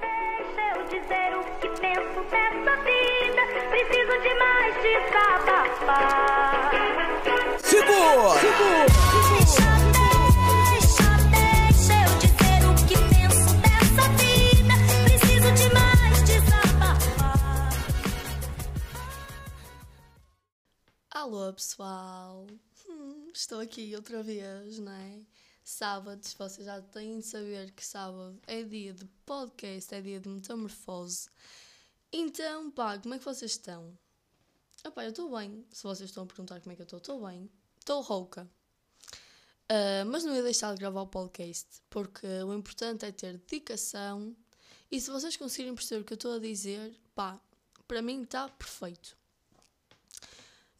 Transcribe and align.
Deixa 0.00 0.62
eu 0.74 0.84
dizer 0.86 1.30
o 1.36 1.42
que 1.60 1.68
penso 1.80 2.20
dessa 2.30 2.72
vida. 2.82 3.42
Preciso 3.70 4.14
de 4.22 4.32
mais 4.34 4.74
desabafar. 4.82 6.70
Segura! 7.62 8.34
Deixa, 9.28 9.68
deixa, 10.72 11.08
deixa 11.30 11.96
eu 12.04 12.10
dizer 12.18 12.60
o 12.66 12.72
que 12.86 12.96
penso 13.12 13.50
dessa 13.60 14.04
vida. 14.16 14.74
Preciso 15.04 15.50
de 15.52 15.66
mais 15.74 16.16
desabafar. 16.24 17.70
Alô 21.10 21.52
pessoal, 21.52 22.46
Hum, 22.88 23.30
estou 23.34 23.60
aqui 23.60 23.94
outra 23.94 24.22
vez, 24.22 24.78
não 24.78 24.92
é? 24.92 25.20
Sábados, 25.70 26.32
vocês 26.32 26.64
já 26.64 26.80
têm 26.80 27.18
de 27.18 27.26
saber 27.26 27.70
que 27.72 27.84
sábado 27.84 28.40
é 28.46 28.62
dia 28.62 28.94
de 28.94 29.04
podcast, 29.26 29.94
é 29.94 30.00
dia 30.00 30.18
de 30.18 30.26
metamorfose. 30.26 31.28
Então, 32.10 32.70
pá, 32.70 32.98
como 32.98 33.12
é 33.12 33.18
que 33.18 33.24
vocês 33.26 33.50
estão? 33.50 33.92
Ah 34.82 34.90
pá, 34.90 35.04
eu 35.04 35.10
estou 35.10 35.30
bem. 35.30 35.62
Se 35.70 35.82
vocês 35.82 36.08
estão 36.08 36.24
a 36.24 36.26
perguntar 36.26 36.58
como 36.60 36.72
é 36.72 36.74
que 36.74 36.80
eu 36.80 36.84
estou, 36.84 36.96
estou 36.96 37.26
bem. 37.26 37.50
Estou 37.78 38.00
rouca. 38.00 38.48
Ah, 39.68 40.06
mas 40.06 40.24
não 40.24 40.34
ia 40.34 40.42
deixar 40.42 40.72
de 40.72 40.80
gravar 40.80 41.02
o 41.02 41.06
podcast, 41.06 41.82
porque 41.90 42.26
o 42.26 42.54
importante 42.54 43.04
é 43.04 43.12
ter 43.12 43.36
dedicação. 43.36 44.34
E 44.90 44.98
se 44.98 45.10
vocês 45.10 45.36
conseguirem 45.36 45.74
perceber 45.74 46.00
o 46.00 46.04
que 46.06 46.14
eu 46.14 46.16
estou 46.16 46.32
a 46.32 46.38
dizer, 46.38 46.98
pá, 47.14 47.38
para 47.86 48.00
mim 48.00 48.22
está 48.22 48.48
perfeito. 48.48 49.14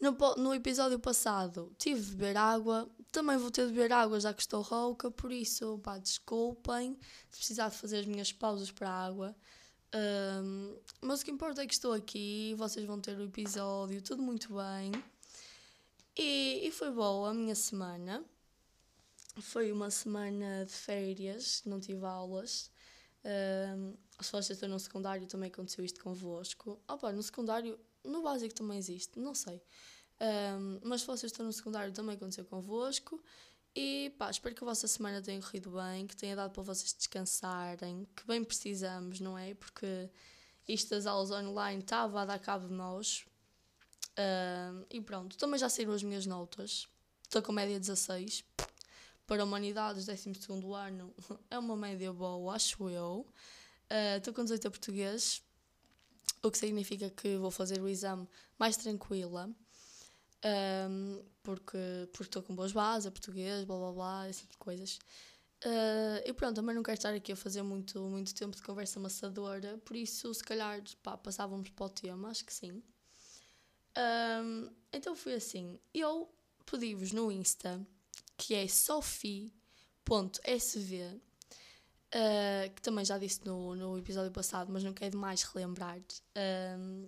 No, 0.00 0.16
no 0.36 0.54
episódio 0.54 0.98
passado 0.98 1.74
tive 1.76 2.00
de 2.00 2.10
beber 2.12 2.36
água, 2.36 2.88
também 3.10 3.36
vou 3.36 3.50
ter 3.50 3.66
de 3.66 3.72
beber 3.72 3.92
água 3.92 4.20
já 4.20 4.32
que 4.32 4.40
estou 4.40 4.62
rouca, 4.62 5.10
por 5.10 5.32
isso, 5.32 5.78
pá, 5.78 5.98
desculpem 5.98 6.96
se 7.30 7.38
precisar 7.38 7.68
de 7.68 7.76
fazer 7.76 7.98
as 8.00 8.06
minhas 8.06 8.32
pausas 8.32 8.70
para 8.70 8.88
a 8.88 9.06
água. 9.06 9.36
Ahm, 9.92 10.76
mas 11.00 11.20
o 11.20 11.24
que 11.24 11.30
importa 11.30 11.62
é 11.62 11.66
que 11.66 11.74
estou 11.74 11.92
aqui, 11.92 12.54
vocês 12.56 12.86
vão 12.86 13.00
ter 13.00 13.18
o 13.18 13.24
episódio, 13.24 14.02
tudo 14.02 14.22
muito 14.22 14.54
bem. 14.54 14.92
E, 16.16 16.66
e 16.66 16.70
foi 16.70 16.90
boa 16.90 17.30
a 17.30 17.34
minha 17.34 17.54
semana. 17.54 18.24
Foi 19.40 19.72
uma 19.72 19.90
semana 19.90 20.64
de 20.64 20.72
férias, 20.72 21.62
não 21.64 21.80
tive 21.80 22.04
aulas. 22.04 22.70
Ahm, 23.24 23.94
se 24.20 24.32
vocês 24.32 24.50
estão 24.50 24.68
no 24.68 24.78
secundário 24.78 25.26
também 25.26 25.48
aconteceu 25.48 25.84
isto 25.84 26.02
convosco. 26.02 26.80
Opa, 26.88 27.12
no 27.12 27.22
secundário, 27.22 27.78
no 28.08 28.22
básico 28.22 28.54
também 28.54 28.78
existe, 28.78 29.18
não 29.18 29.34
sei. 29.34 29.62
Ahm, 30.20 30.80
mas 30.82 31.02
se 31.02 31.06
vocês 31.06 31.30
estão 31.32 31.46
no 31.46 31.52
secundário 31.52 31.92
também 31.92 32.16
aconteceu 32.16 32.44
convosco. 32.44 33.22
E 33.74 34.12
pá, 34.18 34.30
espero 34.30 34.54
que 34.54 34.64
a 34.64 34.66
vossa 34.66 34.88
semana 34.88 35.22
tenha 35.22 35.40
corrido 35.40 35.70
bem, 35.70 36.06
que 36.06 36.16
tenha 36.16 36.34
dado 36.34 36.50
para 36.52 36.62
vocês 36.62 36.92
descansarem, 36.92 38.08
que 38.16 38.26
bem 38.26 38.42
precisamos, 38.42 39.20
não 39.20 39.38
é? 39.38 39.54
Porque 39.54 40.10
isto 40.66 40.90
das 40.90 41.06
aulas 41.06 41.30
online 41.30 41.82
estava 41.82 42.22
a 42.22 42.24
dar 42.24 42.38
cabo 42.38 42.66
de 42.66 42.74
nós. 42.74 43.24
Ahm, 44.16 44.84
e 44.90 45.00
pronto, 45.00 45.36
também 45.36 45.58
já 45.58 45.68
saíram 45.68 45.92
as 45.92 46.02
minhas 46.02 46.26
notas. 46.26 46.88
Estou 47.22 47.42
com 47.42 47.52
média 47.52 47.78
16. 47.78 48.44
Para 49.26 49.44
Humanidades, 49.44 50.06
12 50.06 50.32
ano, 50.74 51.14
é 51.50 51.58
uma 51.58 51.76
média 51.76 52.12
boa, 52.12 52.54
acho 52.54 52.88
eu. 52.88 53.26
Ah, 53.90 54.16
Estou 54.16 54.32
com 54.34 54.42
18 54.42 54.66
a 54.66 54.70
português, 54.70 55.42
o 56.42 56.50
que 56.50 56.58
significa 56.58 57.10
que 57.10 57.36
vou 57.36 57.50
fazer 57.50 57.80
o 57.80 57.88
exame 57.88 58.28
mais 58.58 58.76
tranquila. 58.76 59.50
Ahm, 60.42 61.20
porque 61.42 61.78
estou 62.20 62.42
com 62.42 62.54
boas 62.54 62.72
bases, 62.72 63.06
a 63.06 63.10
português, 63.10 63.64
blá 63.64 63.76
blá 63.76 63.92
blá, 63.92 64.28
esse 64.28 64.40
tipo 64.40 64.52
de 64.52 64.58
coisas. 64.58 64.98
Ah, 65.64 66.22
e 66.24 66.32
pronto, 66.32 66.56
também 66.56 66.74
não 66.74 66.82
quero 66.82 66.96
estar 66.96 67.12
aqui 67.14 67.32
a 67.32 67.36
fazer 67.36 67.62
muito, 67.62 68.00
muito 68.02 68.34
tempo 68.34 68.56
de 68.56 68.62
conversa 68.62 68.98
amassadora, 68.98 69.78
por 69.84 69.96
isso, 69.96 70.32
se 70.32 70.42
calhar, 70.42 70.82
pá, 71.02 71.16
passávamos 71.16 71.70
para 71.70 71.86
o 71.86 71.88
tema, 71.88 72.28
acho 72.30 72.44
que 72.44 72.52
sim. 72.52 72.82
Ahm, 73.96 74.70
então 74.92 75.16
foi 75.16 75.34
assim, 75.34 75.78
eu 75.92 76.32
pedi-vos 76.64 77.12
no 77.12 77.32
Insta, 77.32 77.84
que 78.36 78.54
é 78.54 78.68
sofi.sv, 78.68 79.50
ah, 82.12 82.68
que 82.74 82.80
também 82.82 83.04
já 83.04 83.18
disse 83.18 83.44
no, 83.44 83.74
no 83.74 83.98
episódio 83.98 84.30
passado, 84.32 84.72
mas 84.72 84.82
não 84.84 84.92
quero 84.92 85.12
demais 85.12 85.42
relembrar. 85.42 85.98
Ahm, 86.34 87.06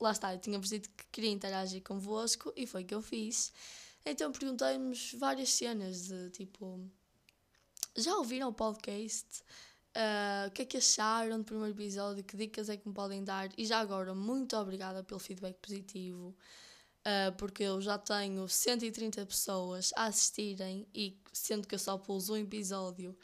lá 0.00 0.12
está, 0.12 0.34
eu 0.34 0.38
tinha-vos 0.38 0.68
dito 0.68 0.88
que 0.90 1.04
queria 1.12 1.30
interagir 1.30 1.82
convosco 1.82 2.52
e 2.56 2.66
foi 2.66 2.82
o 2.82 2.86
que 2.86 2.94
eu 2.94 3.02
fiz. 3.02 3.52
Então 4.04 4.32
perguntei-nos 4.32 5.14
várias 5.14 5.50
cenas 5.50 6.08
de 6.08 6.30
tipo. 6.30 6.80
Já 7.96 8.16
ouviram 8.16 8.48
o 8.48 8.52
podcast? 8.52 9.42
Ah, 9.94 10.46
o 10.48 10.50
que 10.52 10.62
é 10.62 10.64
que 10.64 10.76
acharam 10.78 11.38
do 11.38 11.44
primeiro 11.44 11.72
episódio? 11.72 12.24
Que 12.24 12.36
dicas 12.36 12.68
é 12.68 12.76
que 12.76 12.88
me 12.88 12.94
podem 12.94 13.22
dar? 13.24 13.50
E 13.58 13.64
já 13.66 13.78
agora, 13.78 14.14
muito 14.14 14.56
obrigada 14.56 15.04
pelo 15.04 15.20
feedback 15.20 15.56
positivo, 15.60 16.34
ah, 17.04 17.32
porque 17.36 17.62
eu 17.64 17.80
já 17.80 17.98
tenho 17.98 18.48
130 18.48 19.26
pessoas 19.26 19.92
a 19.96 20.06
assistirem 20.06 20.86
e 20.94 21.18
sendo 21.32 21.66
que 21.68 21.74
eu 21.74 21.78
só 21.78 21.98
pus 21.98 22.30
um 22.30 22.36
episódio, 22.36 23.16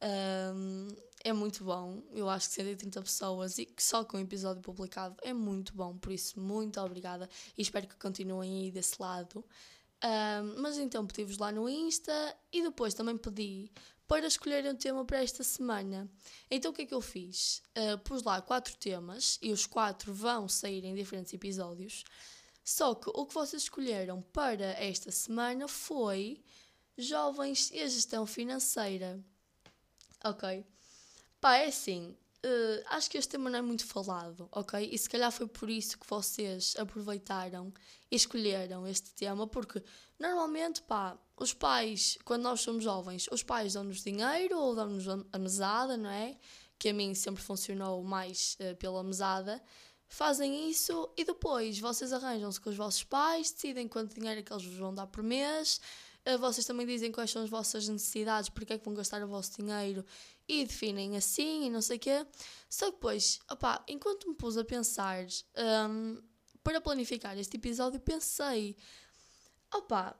ahm, 0.00 0.88
é 1.22 1.32
muito 1.32 1.64
bom. 1.64 2.02
Eu 2.12 2.28
acho 2.28 2.48
que 2.48 2.54
130 2.54 3.02
pessoas 3.02 3.58
e 3.58 3.66
que 3.66 3.82
só 3.82 4.04
com 4.04 4.16
o 4.16 4.20
episódio 4.20 4.62
publicado 4.62 5.16
é 5.22 5.32
muito 5.32 5.74
bom, 5.74 5.96
por 5.96 6.12
isso, 6.12 6.40
muito 6.40 6.80
obrigada 6.80 7.28
e 7.56 7.62
espero 7.62 7.86
que 7.86 7.96
continuem 7.96 8.64
aí 8.64 8.70
desse 8.70 9.00
lado. 9.00 9.44
Ahm, 10.02 10.54
mas 10.58 10.78
então 10.78 11.06
pedi-vos 11.06 11.38
lá 11.38 11.52
no 11.52 11.68
Insta 11.68 12.36
e 12.52 12.62
depois 12.62 12.94
também 12.94 13.16
pedi 13.18 13.70
para 14.10 14.26
escolherem 14.26 14.72
um 14.72 14.74
tema 14.74 15.04
para 15.04 15.22
esta 15.22 15.44
semana. 15.44 16.10
Então 16.50 16.72
o 16.72 16.74
que 16.74 16.82
é 16.82 16.86
que 16.86 16.92
eu 16.92 17.00
fiz? 17.00 17.62
Ah, 17.76 17.96
pus 17.98 18.24
lá 18.24 18.42
quatro 18.42 18.76
temas 18.76 19.38
e 19.40 19.52
os 19.52 19.66
quatro 19.66 20.12
vão 20.12 20.48
sair 20.48 20.84
em 20.84 20.96
diferentes 20.96 21.32
episódios. 21.32 22.04
Só 22.64 22.92
que 22.94 23.08
o 23.14 23.24
que 23.24 23.32
vocês 23.32 23.62
escolheram 23.62 24.20
para 24.20 24.64
esta 24.82 25.12
semana 25.12 25.68
foi 25.68 26.42
jovens 26.98 27.70
e 27.70 27.80
a 27.80 27.86
gestão 27.86 28.26
financeira. 28.26 29.24
Ok? 30.24 30.64
Pá, 31.40 31.56
é 31.58 31.66
assim. 31.68 32.16
eh, 32.42 32.84
acho 32.88 33.10
que 33.10 33.18
este 33.18 33.30
tema 33.32 33.50
não 33.50 33.58
é 33.58 33.62
muito 33.62 33.84
falado, 33.86 34.48
ok? 34.52 34.88
E 34.92 34.96
se 34.98 35.08
calhar 35.10 35.30
foi 35.32 35.46
por 35.46 35.68
isso 35.70 35.98
que 35.98 36.06
vocês 36.08 36.74
aproveitaram 36.78 37.72
e 38.10 38.16
escolheram 38.16 38.86
este 38.86 39.10
tema, 39.14 39.46
porque 39.46 39.82
normalmente, 40.18 40.80
pá, 40.82 41.18
os 41.36 41.52
pais, 41.52 42.18
quando 42.24 42.42
nós 42.42 42.60
somos 42.62 42.82
jovens, 42.84 43.28
os 43.30 43.42
pais 43.42 43.74
dão-nos 43.74 44.02
dinheiro 44.02 44.58
ou 44.58 44.74
dão-nos 44.74 45.06
a- 45.08 45.38
mesada, 45.38 45.96
não 45.98 46.10
é? 46.10 46.36
Que 46.78 46.90
a 46.90 46.94
mim 46.94 47.14
sempre 47.14 47.42
funcionou 47.42 48.02
mais 48.02 48.56
eh, 48.58 48.74
pela 48.74 49.02
mesada. 49.04 49.62
Fazem 50.08 50.68
isso 50.70 51.08
e 51.16 51.24
depois 51.24 51.78
vocês 51.78 52.12
arranjam-se 52.12 52.60
com 52.60 52.70
os 52.70 52.76
vossos 52.76 53.04
pais, 53.04 53.50
decidem 53.52 53.86
quanto 53.86 54.14
dinheiro 54.14 54.40
é 54.40 54.42
que 54.42 54.52
eles 54.52 54.64
vos 54.64 54.76
vão 54.76 54.94
dar 54.94 55.06
por 55.06 55.22
mês. 55.22 55.80
Eh, 56.24 56.36
Vocês 56.36 56.66
também 56.66 56.86
dizem 56.86 57.12
quais 57.12 57.30
são 57.30 57.42
as 57.42 57.50
vossas 57.50 57.88
necessidades, 57.88 58.48
porque 58.50 58.72
é 58.72 58.78
que 58.78 58.84
vão 58.84 58.94
gastar 58.94 59.22
o 59.22 59.28
vosso 59.28 59.62
dinheiro 59.62 60.04
e 60.48 60.64
definem 60.64 61.16
assim 61.16 61.66
e 61.66 61.70
não 61.70 61.82
sei 61.82 61.96
o 61.96 62.00
quê. 62.00 62.26
Só 62.68 62.86
que 62.86 62.92
depois, 62.92 63.40
opá, 63.50 63.84
enquanto 63.88 64.28
me 64.28 64.34
pus 64.34 64.56
a 64.56 64.64
pensar 64.64 65.24
hum, 65.88 66.20
para 66.62 66.80
planificar 66.80 67.38
este 67.38 67.56
episódio, 67.56 68.00
pensei, 68.00 68.76
opá, 69.74 70.18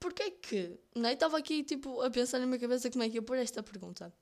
porque 0.00 0.22
é 0.22 0.30
que, 0.30 0.78
não 0.94 1.08
é? 1.08 1.12
Estava 1.14 1.38
aqui 1.38 1.64
tipo 1.64 2.00
a 2.02 2.10
pensar 2.10 2.38
na 2.38 2.46
minha 2.46 2.58
cabeça 2.58 2.90
como 2.90 3.02
é 3.02 3.08
que 3.08 3.16
ia 3.16 3.22
pôr 3.22 3.36
esta 3.36 3.62
pergunta. 3.62 4.12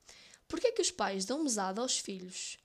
Porquê 0.47 0.67
é 0.67 0.71
que 0.71 0.81
os 0.81 0.91
pais 0.91 1.25
dão 1.25 1.43
mesada 1.43 1.81
aos 1.81 1.99
filhos 1.99 2.57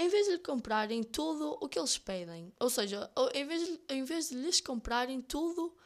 em 0.00 0.08
vez 0.08 0.26
de 0.26 0.32
lhe 0.32 0.38
comprarem 0.38 1.02
tudo 1.02 1.58
o 1.60 1.68
que 1.68 1.78
eles 1.78 1.98
pedem? 1.98 2.52
Ou 2.58 2.70
seja, 2.70 3.10
em 3.34 3.44
vez 3.44 3.66
de, 3.66 3.80
em 3.90 4.02
vez 4.02 4.30
de 4.30 4.36
lhes 4.36 4.60
comprarem 4.60 5.20
tudo 5.20 5.76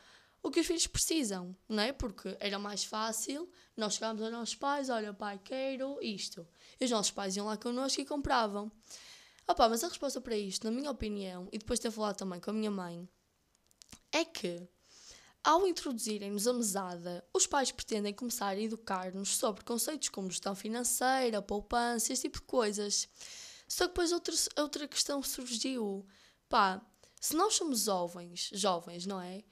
o 0.45 0.51
que 0.51 0.61
os 0.61 0.67
filhos 0.67 0.87
precisam, 0.87 1.57
não 1.67 1.83
é? 1.83 1.91
Porque 1.91 2.37
era 2.39 2.59
mais 2.59 2.85
fácil 2.85 3.51
nós 3.75 3.95
chegámos 3.95 4.23
aos 4.23 4.31
nossos 4.31 4.55
pais, 4.55 4.91
olha 4.91 5.15
pai, 5.15 5.41
quero 5.43 5.99
isto. 6.03 6.47
E 6.79 6.85
os 6.85 6.91
nossos 6.91 7.11
pais 7.11 7.35
iam 7.35 7.47
lá 7.47 7.57
connosco 7.57 8.03
e 8.03 8.05
compravam. 8.05 8.71
Opa, 9.49 9.71
mas 9.71 9.83
a 9.83 9.89
resposta 9.89 10.21
para 10.21 10.37
isto, 10.37 10.65
na 10.65 10.71
minha 10.71 10.91
opinião, 10.91 11.49
e 11.51 11.57
depois 11.57 11.79
de 11.79 11.85
ter 11.85 11.91
falado 11.91 12.17
também 12.17 12.41
com 12.41 12.51
a 12.51 12.53
minha 12.53 12.71
mãe, 12.71 13.09
é 14.13 14.23
que 14.23 14.69
ao 15.43 15.67
introduzirem-nos 15.67 16.47
a 16.47 16.53
mesada, 16.53 17.27
os 17.33 17.47
pais 17.47 17.73
pretendem 17.73 18.13
começar 18.13 18.49
a 18.49 18.61
educar-nos 18.61 19.37
sobre 19.37 19.65
conceitos 19.65 20.11
como 20.11 20.31
gestão 20.31 20.55
financeira, 20.55 21.41
poupança, 21.41 22.13
esse 22.13 22.23
tipo 22.23 22.41
de 22.41 22.47
coisas. 22.47 23.09
Só 23.67 23.85
que 23.85 23.89
depois 23.89 24.13
outra, 24.13 24.35
outra 24.59 24.87
questão 24.87 25.23
surgiu. 25.23 26.07
Pá, 26.51 26.85
se 27.19 27.35
nós 27.35 27.55
somos 27.55 27.85
jovens, 27.85 28.51
jovens, 28.53 29.07
não 29.07 29.19
é? 29.19 29.43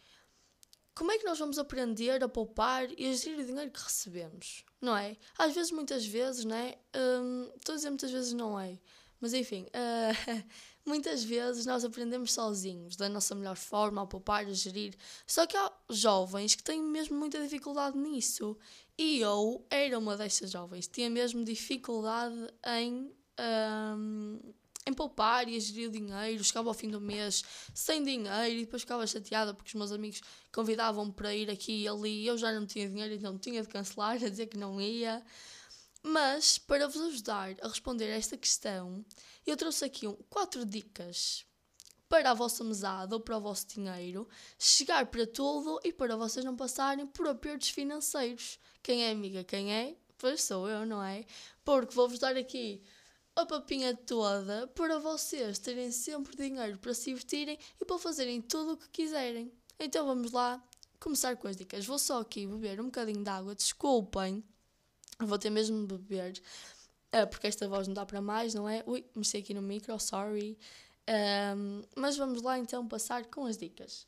Como 0.95 1.11
é 1.11 1.19
que 1.19 1.25
nós 1.25 1.39
vamos 1.39 1.59
aprender 1.59 2.23
a 2.23 2.29
poupar 2.29 2.89
e 2.99 3.11
a 3.11 3.15
gerir 3.15 3.41
o 3.41 3.47
dinheiro 3.47 3.71
que 3.71 3.83
recebemos? 3.83 4.65
Não 4.81 4.97
é? 4.97 5.17
Às 5.39 5.55
vezes, 5.55 5.73
muitas 5.73 6.05
vezes, 6.05 6.45
não 6.45 6.57
é? 6.57 6.79
Hum, 6.95 7.51
Estou 7.57 7.73
a 7.73 7.77
dizer 7.77 7.91
muitas 7.91 8.11
vezes 8.11 8.33
não 8.33 8.59
é. 8.61 8.79
Mas 9.21 9.33
enfim, 9.33 9.67
ah, 9.73 10.11
muitas 10.85 11.23
vezes 11.23 11.65
nós 11.65 11.85
aprendemos 11.85 12.33
sozinhos, 12.33 12.97
da 12.97 13.09
nossa 13.09 13.37
melhor 13.37 13.57
forma, 13.57 14.03
a 14.03 14.07
poupar, 14.07 14.45
a 14.45 14.53
gerir. 14.53 14.97
Só 15.27 15.47
que 15.47 15.57
há 15.57 15.73
jovens 15.89 16.57
que 16.57 16.63
têm 16.63 16.83
mesmo 16.83 17.17
muita 17.17 17.41
dificuldade 17.41 17.97
nisso. 17.97 18.59
E 18.99 19.21
eu 19.21 19.65
era 19.71 19.97
uma 19.99 20.17
destas 20.17 20.51
jovens, 20.51 20.89
tinha 20.89 21.09
mesmo 21.09 21.45
dificuldade 21.45 22.37
em, 22.67 23.13
ahm, 23.39 24.41
em 24.87 24.93
poupar 24.93 25.49
e 25.49 25.57
a 25.57 25.61
gerir 25.61 25.91
dinheiro. 25.91 26.43
Chegava 26.43 26.69
ao 26.69 26.75
fim 26.75 26.91
do 26.91 27.01
mês 27.01 27.43
sem 27.75 28.03
dinheiro 28.03 28.55
e 28.55 28.65
depois 28.65 28.83
ficava 28.83 29.07
chateada 29.07 29.55
porque 29.55 29.69
os 29.69 29.75
meus 29.75 29.93
amigos 29.93 30.21
convidavam-me 30.53 31.13
para 31.13 31.35
ir 31.35 31.51
aqui 31.51 31.83
e 31.83 31.89
ali 31.89 32.23
e 32.23 32.27
eu 32.27 32.37
já 32.37 32.53
não 32.53 32.67
tinha 32.67 32.89
dinheiro, 32.89 33.15
então 33.15 33.39
tinha 33.39 33.63
de 33.63 33.69
cancelar, 33.69 34.17
a 34.23 34.29
dizer 34.29 34.47
que 34.47 34.57
não 34.57 34.81
ia. 34.81 35.23
Mas 36.03 36.59
para 36.59 36.89
vos 36.89 37.01
ajudar 37.01 37.55
a 37.63 37.69
responder 37.69 38.07
a 38.07 38.17
esta 38.17 38.37
questão, 38.37 39.05
eu 39.47 39.57
trouxe 39.57 39.85
aqui 39.85 40.09
um, 40.09 40.17
quatro 40.29 40.67
dicas 40.67 41.45
para 42.09 42.33
a 42.33 42.35
vossa 42.35 42.63
mesada 42.65 43.15
ou 43.15 43.21
para 43.21 43.39
o 43.39 43.41
vosso 43.41 43.67
dinheiro 43.69 44.29
chegar 44.59 45.07
para 45.07 45.27
tudo 45.27 45.81
e 45.83 45.93
para 45.93 46.17
vocês 46.17 46.45
não 46.45 46.57
passarem 46.57 47.07
por 47.07 47.27
apertos 47.29 47.71
financeiros. 47.71 48.59
Quem 48.83 49.05
é 49.05 49.11
amiga, 49.13 49.45
quem 49.45 49.73
é? 49.73 49.97
Pois 50.19 50.43
sou 50.43 50.69
eu, 50.69 50.85
não 50.85 51.03
é? 51.03 51.25
Porque 51.65 51.95
vou-vos 51.95 52.19
dar 52.19 52.37
aqui 52.37 52.83
a 53.35 53.47
papinha 53.47 53.97
toda 53.97 54.67
para 54.69 54.99
vocês 54.99 55.59
terem 55.59 55.91
sempre 55.91 56.37
dinheiro 56.37 56.79
para 56.79 56.95
se 56.95 57.07
divertirem 57.07 57.59
e 57.81 57.85
para 57.85 57.99
fazerem 57.99 58.41
tudo 58.41 58.73
o 58.73 58.77
que 58.77 58.89
quiserem. 58.91 59.53
Então 59.79 60.07
vamos 60.07 60.33
lá 60.33 60.63
começar 61.01 61.37
com 61.37 61.49
as 61.49 61.57
dicas. 61.57 61.87
Vou 61.87 61.99
só 61.99 62.21
aqui 62.21 62.47
beber 62.47 62.81
um 62.81 62.87
bocadinho 62.87 63.23
de 63.23 63.31
água, 63.31 63.55
desculpem, 63.55 64.45
vou 65.19 65.39
ter 65.39 65.51
mesmo 65.51 65.87
de 65.87 65.97
beber. 65.97 66.43
ah, 67.13 67.27
porque 67.27 67.47
esta 67.47 67.69
voz 67.69 67.87
não 67.89 67.95
dá 67.95 68.07
para 68.07 68.21
mais, 68.21 68.55
não 68.55 68.69
é? 68.69 68.83
Ui, 68.87 69.05
mexi 69.15 69.39
aqui 69.39 69.55
no 69.55 69.63
micro, 69.63 69.99
sorry. 69.99 70.59
Ahm, 71.07 71.83
mas 71.97 72.17
vamos 72.17 72.43
lá 72.43 72.59
então 72.59 72.87
passar 72.87 73.25
com 73.27 73.45
as 73.47 73.57
dicas. 73.57 74.07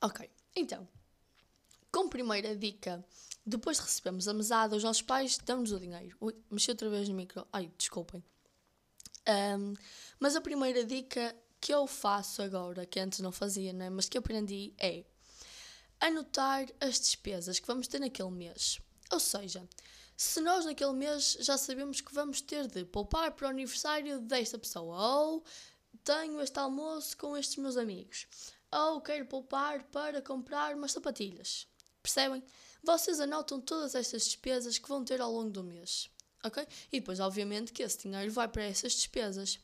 Ok, 0.00 0.28
então, 0.56 0.88
como 1.90 2.10
primeira 2.10 2.56
dica, 2.56 3.04
depois 3.44 3.76
de 3.76 3.82
recebermos 3.82 4.28
a 4.28 4.34
mesada, 4.34 4.76
os 4.76 4.84
nossos 4.84 5.02
pais 5.02 5.38
dão-nos 5.38 5.72
o 5.72 5.80
dinheiro. 5.80 6.16
Ui, 6.20 6.34
mexi 6.50 6.70
outra 6.70 6.88
vez 6.88 7.08
no 7.08 7.14
micro. 7.14 7.46
Ai, 7.52 7.70
desculpem. 7.76 8.22
Ahm, 9.26 9.74
mas 10.18 10.36
a 10.36 10.40
primeira 10.40 10.84
dica 10.84 11.34
que 11.60 11.72
eu 11.72 11.86
faço 11.86 12.42
agora, 12.42 12.86
que 12.86 12.98
antes 12.98 13.20
não 13.20 13.30
fazia, 13.30 13.72
não 13.72 13.86
é? 13.86 13.90
mas 13.90 14.08
que 14.08 14.18
aprendi 14.18 14.74
é 14.78 15.04
anotar 16.00 16.66
as 16.80 16.98
despesas 16.98 17.60
que 17.60 17.66
vamos 17.66 17.86
ter 17.86 18.00
naquele 18.00 18.30
mês. 18.30 18.80
Ou 19.10 19.20
seja, 19.20 19.68
se 20.16 20.40
nós 20.40 20.64
naquele 20.64 20.92
mês 20.92 21.36
já 21.40 21.56
sabemos 21.56 22.00
que 22.00 22.12
vamos 22.12 22.40
ter 22.40 22.66
de 22.66 22.84
poupar 22.84 23.32
para 23.32 23.46
o 23.46 23.50
aniversário 23.50 24.20
desta 24.20 24.58
pessoa, 24.58 24.96
ou 25.16 25.44
tenho 26.02 26.40
este 26.40 26.58
almoço 26.58 27.16
com 27.16 27.36
estes 27.36 27.56
meus 27.56 27.76
amigos, 27.76 28.26
ou 28.72 29.00
quero 29.00 29.26
poupar 29.26 29.84
para 29.84 30.20
comprar 30.20 30.74
umas 30.74 30.92
sapatilhas. 30.92 31.68
Percebem? 32.02 32.42
Vocês 32.82 33.20
anotam 33.20 33.60
todas 33.60 33.94
estas 33.94 34.24
despesas 34.24 34.78
que 34.78 34.88
vão 34.88 35.04
ter 35.04 35.20
ao 35.20 35.32
longo 35.32 35.50
do 35.50 35.62
mês. 35.62 36.10
Ok? 36.44 36.66
E 36.90 36.98
depois, 36.98 37.20
obviamente, 37.20 37.72
que 37.72 37.82
esse 37.82 37.98
dinheiro 37.98 38.32
vai 38.32 38.48
para 38.48 38.64
essas 38.64 38.92
despesas. 38.92 39.58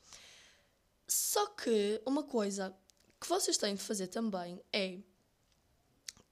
Só 1.06 1.46
que 1.46 2.00
uma 2.06 2.22
coisa 2.22 2.74
que 3.20 3.28
vocês 3.28 3.56
têm 3.56 3.74
de 3.74 3.82
fazer 3.82 4.06
também 4.06 4.62
é 4.72 4.98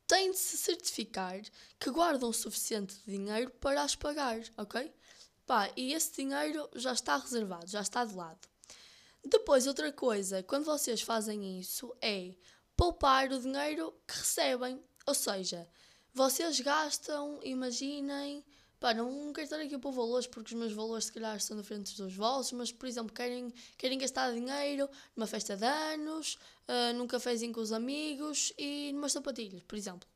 têm 0.06 0.30
de 0.30 0.38
se 0.38 0.56
certificar 0.56 1.40
que 1.80 1.90
guardam 1.90 2.28
o 2.28 2.32
suficiente 2.32 2.96
dinheiro 3.04 3.50
para 3.50 3.82
as 3.82 3.96
pagar, 3.96 4.40
ok? 4.56 4.94
Pá, 5.44 5.70
e 5.76 5.92
esse 5.92 6.12
dinheiro 6.22 6.68
já 6.74 6.92
está 6.92 7.16
reservado, 7.16 7.66
já 7.66 7.80
está 7.80 8.04
de 8.04 8.14
lado. 8.14 8.48
Depois, 9.24 9.66
outra 9.66 9.92
coisa, 9.92 10.42
quando 10.44 10.64
vocês 10.64 11.02
fazem 11.02 11.58
isso, 11.58 11.92
é 12.00 12.34
poupar 12.76 13.32
o 13.32 13.40
dinheiro 13.40 13.92
que 14.06 14.16
recebem. 14.18 14.80
Ou 15.06 15.14
seja, 15.14 15.68
vocês 16.16 16.58
gastam, 16.60 17.38
imaginem, 17.42 18.42
pá, 18.80 18.94
não 18.94 19.34
quero 19.34 19.44
estar 19.44 19.60
aqui 19.60 19.74
a 19.74 19.78
pôr 19.78 19.92
valores 19.92 20.26
porque 20.26 20.54
os 20.54 20.58
meus 20.58 20.72
valores 20.72 21.04
se 21.04 21.12
calhar 21.12 21.36
estão 21.36 21.60
diferentes 21.60 21.94
dos 21.94 22.14
vossos, 22.14 22.52
mas 22.52 22.72
por 22.72 22.88
exemplo, 22.88 23.14
querem, 23.14 23.52
querem 23.76 23.98
gastar 23.98 24.32
dinheiro 24.32 24.88
numa 25.14 25.26
festa 25.26 25.54
de 25.58 25.66
anos, 25.66 26.38
ah, 26.66 26.94
num 26.94 27.06
cafezinho 27.06 27.52
com 27.52 27.60
os 27.60 27.70
amigos 27.70 28.50
e 28.56 28.92
numas 28.94 29.12
sapatilhas, 29.12 29.62
por 29.64 29.76
exemplo. 29.76 30.08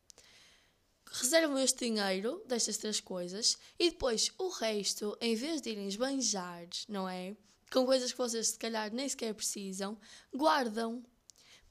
Reservam 1.04 1.58
este 1.58 1.84
dinheiro 1.84 2.42
destas 2.46 2.78
três 2.78 2.98
coisas 2.98 3.58
e 3.78 3.90
depois 3.90 4.32
o 4.38 4.48
resto, 4.48 5.18
em 5.20 5.34
vez 5.34 5.60
de 5.60 5.68
irem 5.68 5.86
esbanjar, 5.86 6.66
não 6.88 7.06
é? 7.06 7.36
Com 7.70 7.84
coisas 7.84 8.10
que 8.10 8.16
vocês 8.16 8.48
se 8.48 8.58
calhar 8.58 8.90
nem 8.90 9.06
sequer 9.06 9.34
precisam, 9.34 9.98
guardam. 10.34 11.04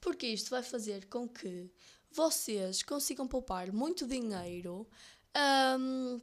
Porque 0.00 0.28
isto 0.28 0.50
vai 0.50 0.62
fazer 0.62 1.06
com 1.06 1.28
que 1.28 1.68
vocês 2.12 2.82
consigam 2.82 3.26
poupar 3.26 3.72
muito 3.72 4.06
dinheiro 4.06 4.86
ahm, 5.34 6.20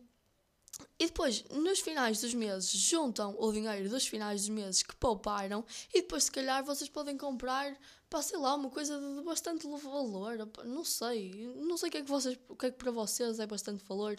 e 1.00 1.06
depois, 1.08 1.44
nos 1.52 1.80
finais 1.80 2.22
dos 2.22 2.34
meses, 2.34 2.70
juntam 2.70 3.36
o 3.40 3.52
dinheiro 3.52 3.90
dos 3.90 4.08
finais 4.08 4.42
dos 4.42 4.50
meses 4.50 4.84
que 4.84 4.96
pouparam 4.96 5.66
e 5.94 6.02
depois, 6.02 6.26
se 6.26 6.32
calhar, 6.32 6.64
vocês 6.64 6.90
podem 6.90 7.18
comprar, 7.18 7.76
pá, 8.10 8.22
sei 8.22 8.38
lá, 8.38 8.56
uma 8.56 8.70
coisa 8.70 9.00
de 9.00 9.22
bastante 9.24 9.68
valor. 9.68 10.38
Não 10.66 10.84
sei, 10.84 11.48
não 11.56 11.78
sei 11.78 11.90
o 11.90 11.92
que, 11.92 11.98
é 11.98 12.02
que 12.02 12.10
vocês, 12.10 12.38
o 12.48 12.56
que 12.56 12.68
é 12.68 12.72
que 12.72 12.78
para 12.78 12.92
vocês 12.92 13.40
é 13.40 13.48
bastante 13.48 13.84
valor, 13.86 14.18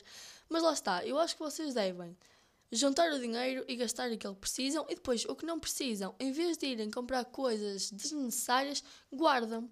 mas 0.48 0.62
lá 0.62 0.72
está, 0.72 1.04
eu 1.06 1.18
acho 1.18 1.36
que 1.36 1.42
vocês 1.42 1.74
devem 1.74 2.16
juntar 2.70 3.10
o 3.12 3.18
dinheiro 3.18 3.64
e 3.66 3.76
gastar 3.76 4.10
aquilo 4.10 4.34
que 4.34 4.40
precisam 4.40 4.84
e 4.88 4.94
depois, 4.94 5.24
o 5.24 5.34
que 5.34 5.46
não 5.46 5.58
precisam, 5.58 6.14
em 6.18 6.32
vez 6.32 6.56
de 6.56 6.66
irem 6.66 6.90
comprar 6.90 7.24
coisas 7.24 7.90
desnecessárias, 7.90 8.84
guardam. 9.12 9.68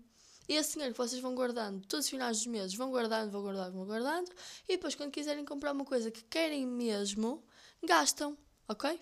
E 0.49 0.55
esse 0.55 0.73
dinheiro 0.73 0.95
que 0.95 0.99
vocês 0.99 1.21
vão 1.21 1.35
guardando 1.35 1.85
todos 1.87 2.07
os 2.07 2.11
finais 2.11 2.39
dos 2.39 2.47
meses, 2.47 2.75
vão 2.75 2.91
guardando, 2.91 3.31
vão 3.31 3.43
guardando, 3.43 3.73
vão 3.73 3.87
guardando, 3.87 4.31
e 4.69 4.77
depois, 4.77 4.95
quando 4.95 5.11
quiserem 5.11 5.45
comprar 5.45 5.73
uma 5.73 5.85
coisa 5.85 6.11
que 6.11 6.23
querem 6.25 6.67
mesmo, 6.67 7.45
gastam, 7.83 8.37
ok? 8.69 9.01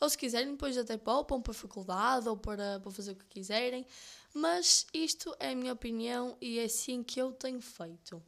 Ou 0.00 0.08
se 0.08 0.16
quiserem, 0.16 0.52
depois 0.52 0.76
até 0.76 0.96
poupam 0.96 1.40
para 1.40 1.52
a 1.52 1.54
faculdade 1.54 2.28
ou 2.28 2.36
para, 2.36 2.80
para 2.80 2.90
fazer 2.90 3.12
o 3.12 3.16
que 3.16 3.26
quiserem. 3.26 3.86
Mas 4.34 4.86
isto 4.92 5.34
é 5.38 5.50
a 5.50 5.54
minha 5.54 5.72
opinião 5.72 6.36
e 6.40 6.58
é 6.58 6.64
assim 6.64 7.02
que 7.02 7.20
eu 7.20 7.32
tenho 7.32 7.60
feito. 7.60 8.22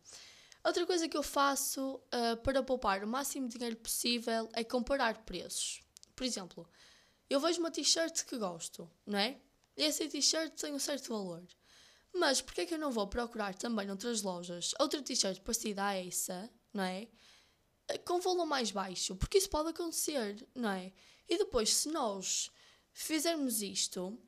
Outra 0.63 0.87
coisa 0.87 1.09
que 1.09 1.17
eu 1.17 1.23
faço 1.23 2.01
ah, 2.11 2.37
para 2.37 2.63
poupar 2.63 3.05
o 3.05 3.07
máximo 3.07 3.49
de 3.49 3.55
dinheiro 3.55 3.77
possível 3.77 4.49
é 4.53 4.65
comparar 4.65 5.25
preços. 5.25 5.83
Por 6.17 6.25
exemplo, 6.25 6.69
eu 7.29 7.41
vejo 7.41 7.61
uma 7.61 7.71
t-shirt 7.71 8.25
que 8.25 8.37
gosto, 8.39 8.91
não 9.07 9.19
é? 9.19 9.39
Essa 9.77 10.09
t-shirt 10.09 10.53
tem 10.55 10.73
um 10.73 10.79
certo 10.79 11.09
valor. 11.09 11.43
Mas 12.15 12.41
porquê 12.41 12.63
é 12.63 12.67
que 12.67 12.75
eu 12.75 12.79
não 12.79 12.93
vou 12.93 13.07
procurar 13.09 13.55
também 13.55 13.87
noutras 13.87 14.23
lojas 14.23 14.73
outra 14.79 15.03
t-shirt 15.03 15.41
parecida 15.41 15.85
a 15.85 15.95
essa, 15.95 16.49
não 16.73 16.85
é? 16.85 17.09
Com 18.05 18.21
valor 18.21 18.47
mais 18.47 18.71
baixo, 18.71 19.17
porque 19.17 19.39
isso 19.39 19.51
pode 19.51 19.71
acontecer, 19.71 20.47
não 20.55 20.71
é? 20.71 20.93
E 21.29 21.37
depois, 21.37 21.75
se 21.75 21.89
nós 21.89 22.51
fizermos 22.93 23.61
isto, 23.61 24.19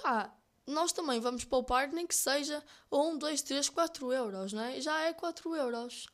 pá, 0.00 0.34
nós 0.66 0.92
também 0.92 1.18
vamos 1.20 1.44
poupar, 1.44 1.88
nem 1.92 2.06
que 2.06 2.14
seja 2.14 2.62
1, 2.90 3.18
2, 3.18 3.42
3, 3.42 3.68
4 3.68 4.12
euros, 4.12 4.52
não 4.52 4.62
é? 4.62 4.80
Já 4.80 5.00
é 5.00 5.12
4 5.12 5.56
euros. 5.56 6.06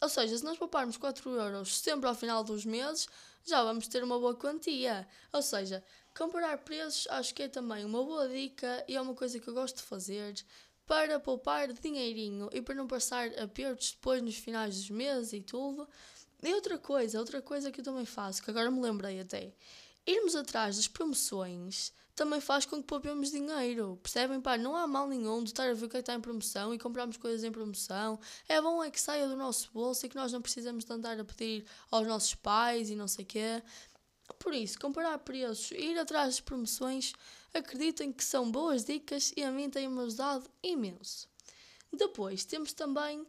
Ou 0.00 0.08
seja, 0.08 0.36
se 0.36 0.44
nós 0.44 0.58
pouparmos 0.58 0.96
4 0.96 1.30
euros 1.30 1.78
sempre 1.78 2.08
ao 2.08 2.14
final 2.14 2.42
dos 2.42 2.64
meses, 2.64 3.06
já 3.44 3.62
vamos 3.62 3.86
ter 3.86 4.02
uma 4.02 4.18
boa 4.18 4.34
quantia. 4.34 5.06
Ou 5.32 5.42
seja, 5.42 5.84
comparar 6.16 6.58
preços 6.58 7.06
acho 7.10 7.34
que 7.34 7.44
é 7.44 7.48
também 7.48 7.84
uma 7.84 8.02
boa 8.04 8.28
dica 8.28 8.84
e 8.88 8.96
é 8.96 9.00
uma 9.00 9.14
coisa 9.14 9.38
que 9.38 9.48
eu 9.48 9.54
gosto 9.54 9.76
de 9.76 9.82
fazer 9.82 10.34
para 10.86 11.18
poupar 11.20 11.72
dinheirinho 11.72 12.48
e 12.52 12.60
para 12.60 12.74
não 12.74 12.86
passar 12.86 13.28
apertos 13.38 13.92
depois 13.92 14.20
nos 14.20 14.36
finais 14.36 14.76
dos 14.76 14.90
meses 14.90 15.32
e 15.32 15.40
tudo. 15.40 15.88
E 16.42 16.52
outra 16.52 16.76
coisa, 16.76 17.18
outra 17.18 17.40
coisa 17.40 17.70
que 17.70 17.80
eu 17.80 17.84
também 17.84 18.04
faço, 18.04 18.42
que 18.42 18.50
agora 18.50 18.70
me 18.70 18.80
lembrei 18.80 19.20
até, 19.20 19.54
irmos 20.06 20.34
atrás 20.34 20.76
das 20.76 20.88
promoções 20.88 21.92
também 22.14 22.40
faz 22.40 22.66
com 22.66 22.76
que 22.76 22.82
poupemos 22.82 23.30
dinheiro. 23.30 23.98
Percebem? 24.02 24.40
Pá, 24.40 24.58
não 24.58 24.76
há 24.76 24.86
mal 24.86 25.08
nenhum 25.08 25.42
de 25.42 25.50
estar 25.50 25.68
a 25.68 25.72
ver 25.74 25.86
o 25.86 25.88
que 25.88 25.96
é 25.96 26.00
que 26.00 26.02
está 26.02 26.14
em 26.14 26.20
promoção 26.20 26.74
e 26.74 26.78
comprarmos 26.78 27.16
coisas 27.16 27.42
em 27.42 27.50
promoção. 27.50 28.18
É 28.48 28.60
bom 28.60 28.82
é 28.84 28.90
que 28.90 29.00
saia 29.00 29.26
do 29.26 29.36
nosso 29.36 29.70
bolso 29.72 30.04
e 30.04 30.08
que 30.08 30.16
nós 30.16 30.30
não 30.30 30.42
precisamos 30.42 30.84
de 30.84 30.92
andar 30.92 31.18
a 31.18 31.24
pedir 31.24 31.64
aos 31.90 32.06
nossos 32.06 32.34
pais 32.34 32.90
e 32.90 32.94
não 32.94 33.08
sei 33.08 33.24
o 33.24 33.28
quê. 33.28 33.62
Por 34.38 34.54
isso, 34.54 34.78
comparar 34.78 35.18
preços 35.18 35.70
e 35.72 35.92
ir 35.92 35.98
atrás 35.98 36.26
das 36.28 36.40
promoções, 36.40 37.12
acreditem 37.54 38.12
que 38.12 38.24
são 38.24 38.50
boas 38.50 38.84
dicas 38.84 39.32
e 39.36 39.42
a 39.42 39.50
mim 39.50 39.70
tem-me 39.70 40.00
ajudado 40.00 40.50
imenso. 40.62 41.28
Depois, 41.92 42.44
temos 42.44 42.72
também 42.72 43.26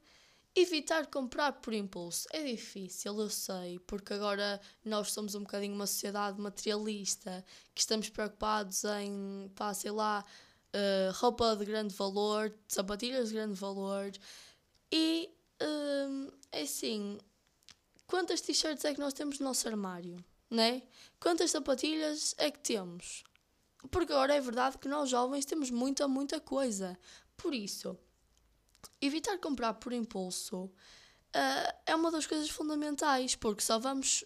evitar 0.55 1.07
comprar 1.07 1.53
por 1.53 1.73
impulso. 1.73 2.27
É 2.31 2.43
difícil, 2.43 3.19
eu 3.19 3.29
sei, 3.29 3.79
porque 3.79 4.13
agora 4.13 4.61
nós 4.85 5.11
somos 5.11 5.35
um 5.35 5.41
bocadinho 5.41 5.73
uma 5.73 5.87
sociedade 5.87 6.39
materialista, 6.39 7.43
que 7.73 7.81
estamos 7.81 8.09
preocupados 8.09 8.83
em, 8.83 9.51
pá, 9.55 9.73
sei 9.73 9.91
lá, 9.91 10.23
eh, 10.71 11.11
roupa 11.15 11.55
de 11.55 11.65
grande 11.65 11.93
valor, 11.93 12.53
sapatilhas 12.67 13.29
de 13.29 13.35
grande 13.35 13.53
valor. 13.59 14.11
E, 14.91 15.29
é 16.51 16.61
assim, 16.61 17.17
quantas 18.07 18.41
t-shirts 18.41 18.85
é 18.85 18.93
que 18.93 18.99
nós 18.99 19.13
temos 19.13 19.39
no 19.39 19.45
nosso 19.45 19.67
armário, 19.67 20.23
né? 20.53 20.83
Quantas 21.19 21.51
sapatilhas 21.51 22.35
é 22.37 22.51
que 22.51 22.59
temos? 22.59 23.23
Porque 23.91 24.13
agora 24.13 24.35
é 24.35 24.39
verdade 24.39 24.77
que 24.77 24.87
nós 24.87 25.09
jovens 25.09 25.45
temos 25.45 25.69
muita, 25.69 26.07
muita 26.07 26.39
coisa. 26.39 26.97
Por 27.35 27.53
isso, 27.53 27.97
evitar 29.01 29.37
comprar 29.39 29.73
por 29.73 29.91
impulso 29.91 30.71
ah, 31.33 31.75
é 31.85 31.95
uma 31.95 32.11
das 32.11 32.27
coisas 32.27 32.49
fundamentais, 32.49 33.35
porque 33.35 33.63
só 33.63 33.79
vamos, 33.79 34.23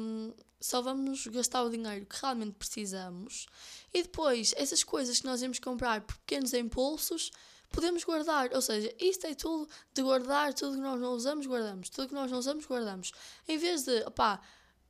hum, 0.00 0.32
só 0.58 0.80
vamos 0.80 1.26
gastar 1.26 1.62
o 1.62 1.70
dinheiro 1.70 2.06
que 2.06 2.16
realmente 2.20 2.54
precisamos 2.54 3.46
e 3.92 4.02
depois 4.02 4.54
essas 4.56 4.82
coisas 4.82 5.20
que 5.20 5.26
nós 5.26 5.42
íamos 5.42 5.58
comprar 5.58 6.00
por 6.00 6.16
pequenos 6.18 6.54
impulsos 6.54 7.30
podemos 7.70 8.04
guardar. 8.04 8.54
Ou 8.54 8.62
seja, 8.62 8.94
isto 8.98 9.26
é 9.26 9.34
tudo 9.34 9.68
de 9.92 10.02
guardar, 10.02 10.54
tudo 10.54 10.76
que 10.76 10.80
nós 10.80 10.98
não 10.98 11.12
usamos, 11.12 11.46
guardamos, 11.46 11.90
tudo 11.90 12.08
que 12.08 12.14
nós 12.14 12.30
não 12.30 12.38
usamos, 12.38 12.64
guardamos. 12.64 13.12
Em 13.46 13.58
vez 13.58 13.84
de, 13.84 14.00
opá, 14.06 14.40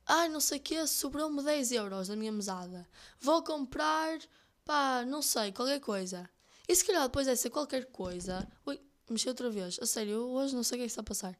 ai 0.07 0.29
não 0.29 0.39
sei 0.39 0.57
o 0.57 0.61
quê, 0.61 0.87
sobrou-me 0.87 1.43
10 1.43 1.71
euros 1.73 2.07
da 2.07 2.15
minha 2.15 2.31
mesada, 2.31 2.87
vou 3.19 3.43
comprar, 3.43 4.19
pá, 4.65 5.03
não 5.05 5.21
sei, 5.21 5.51
qualquer 5.51 5.79
coisa. 5.79 6.29
E 6.67 6.75
se 6.75 6.83
calhar 6.83 7.03
depois 7.03 7.25
dessa 7.25 7.49
qualquer 7.49 7.85
coisa. 7.85 8.45
Ui, 8.65 8.79
mexi 9.09 9.29
outra 9.29 9.49
vez. 9.49 9.79
A 9.81 9.85
sério, 9.85 10.19
hoje 10.23 10.53
não 10.53 10.63
sei 10.63 10.77
o 10.77 10.79
que 10.79 10.83
é 10.83 10.87
que 10.87 10.91
está 10.91 11.01
a 11.01 11.03
passar. 11.03 11.37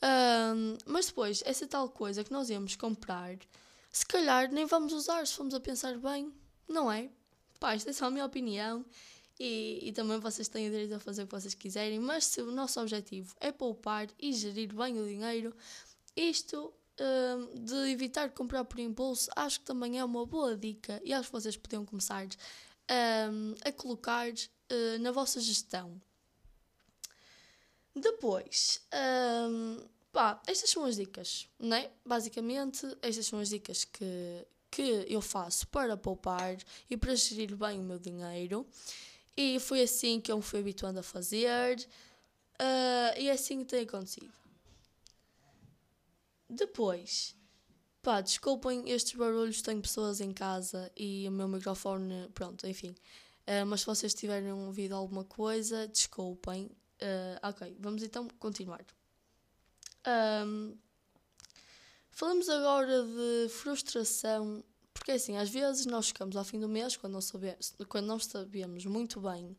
Ahm, 0.00 0.76
mas 0.86 1.06
depois, 1.06 1.42
essa 1.44 1.66
tal 1.66 1.88
coisa 1.88 2.22
que 2.22 2.32
nós 2.32 2.48
íamos 2.48 2.76
comprar, 2.76 3.36
se 3.90 4.06
calhar 4.06 4.50
nem 4.52 4.66
vamos 4.66 4.92
usar 4.92 5.26
se 5.26 5.34
formos 5.34 5.54
a 5.54 5.60
pensar 5.60 5.98
bem, 5.98 6.32
não 6.68 6.90
é? 6.90 7.10
Pá, 7.58 7.74
isto 7.74 7.90
é 7.90 7.92
só 7.92 8.06
a 8.06 8.10
minha 8.10 8.24
opinião 8.24 8.84
e, 9.38 9.80
e 9.82 9.92
também 9.92 10.20
vocês 10.20 10.46
têm 10.46 10.68
o 10.68 10.70
direito 10.70 10.94
a 10.94 11.00
fazer 11.00 11.24
o 11.24 11.26
que 11.26 11.34
vocês 11.34 11.54
quiserem, 11.54 11.98
mas 11.98 12.26
se 12.26 12.40
o 12.40 12.52
nosso 12.52 12.80
objetivo 12.80 13.34
é 13.40 13.50
poupar 13.50 14.08
e 14.18 14.32
gerir 14.32 14.72
bem 14.72 15.00
o 15.00 15.04
dinheiro, 15.06 15.54
isto 16.16 16.72
ahm, 17.00 17.64
de 17.64 17.90
evitar 17.90 18.30
comprar 18.30 18.64
por 18.64 18.78
impulso, 18.78 19.30
acho 19.36 19.60
que 19.60 19.66
também 19.66 19.98
é 19.98 20.04
uma 20.04 20.24
boa 20.26 20.56
dica 20.56 21.00
e 21.04 21.12
acho 21.12 21.28
que 21.28 21.32
vocês 21.32 21.56
podiam 21.56 21.84
começar 21.84 22.26
ahm, 22.88 23.54
a 23.64 23.72
colocar 23.72 24.26
ah, 24.70 24.98
na 25.00 25.10
vossa 25.12 25.40
gestão. 25.40 26.00
Depois, 27.94 28.80
hum, 29.50 29.84
pá, 30.12 30.40
estas 30.46 30.70
são 30.70 30.84
as 30.84 30.96
dicas, 30.96 31.48
né? 31.58 31.90
Basicamente, 32.04 32.86
estas 33.02 33.26
são 33.26 33.40
as 33.40 33.48
dicas 33.48 33.84
que, 33.84 34.46
que 34.70 35.06
eu 35.08 35.20
faço 35.20 35.66
para 35.68 35.96
poupar 35.96 36.56
e 36.88 36.96
para 36.96 37.14
gerir 37.16 37.56
bem 37.56 37.80
o 37.80 37.82
meu 37.82 37.98
dinheiro. 37.98 38.66
E 39.36 39.58
foi 39.60 39.82
assim 39.82 40.20
que 40.20 40.30
eu 40.32 40.36
me 40.36 40.42
fui 40.42 40.60
habituando 40.60 41.00
a 41.00 41.02
fazer. 41.02 41.86
ah, 42.58 43.14
e 43.18 43.28
é 43.28 43.32
assim 43.32 43.58
que 43.60 43.64
tem 43.66 43.82
acontecido. 43.82 44.32
Depois, 46.48 47.36
pá, 48.02 48.20
desculpem 48.20 48.88
estes 48.90 49.14
barulhos, 49.14 49.62
tenho 49.62 49.82
pessoas 49.82 50.20
em 50.20 50.32
casa 50.32 50.90
e 50.96 51.28
o 51.28 51.32
meu 51.32 51.48
microfone, 51.48 52.28
pronto, 52.34 52.66
enfim. 52.66 52.94
Ah, 53.46 53.64
mas 53.64 53.80
se 53.80 53.86
vocês 53.86 54.14
tiverem 54.14 54.52
ouvido 54.52 54.94
alguma 54.94 55.24
coisa, 55.24 55.88
desculpem. 55.88 56.70
Ah, 57.42 57.50
ok, 57.50 57.76
vamos 57.80 58.02
então 58.02 58.28
continuar. 58.38 58.84
Ahm, 60.04 60.74
falamos 62.10 62.48
agora 62.48 63.02
de 63.04 63.48
frustração, 63.50 64.64
porque 64.94 65.12
assim, 65.12 65.36
às 65.36 65.50
vezes 65.50 65.86
nós 65.86 66.06
chegamos 66.06 66.36
ao 66.36 66.44
fim 66.44 66.60
do 66.60 66.68
mês 66.68 66.96
quando 66.96 67.14
não, 67.14 67.20
sabe, 67.20 67.56
quando 67.88 68.06
não 68.06 68.18
sabemos 68.18 68.84
muito 68.86 69.20
bem 69.20 69.56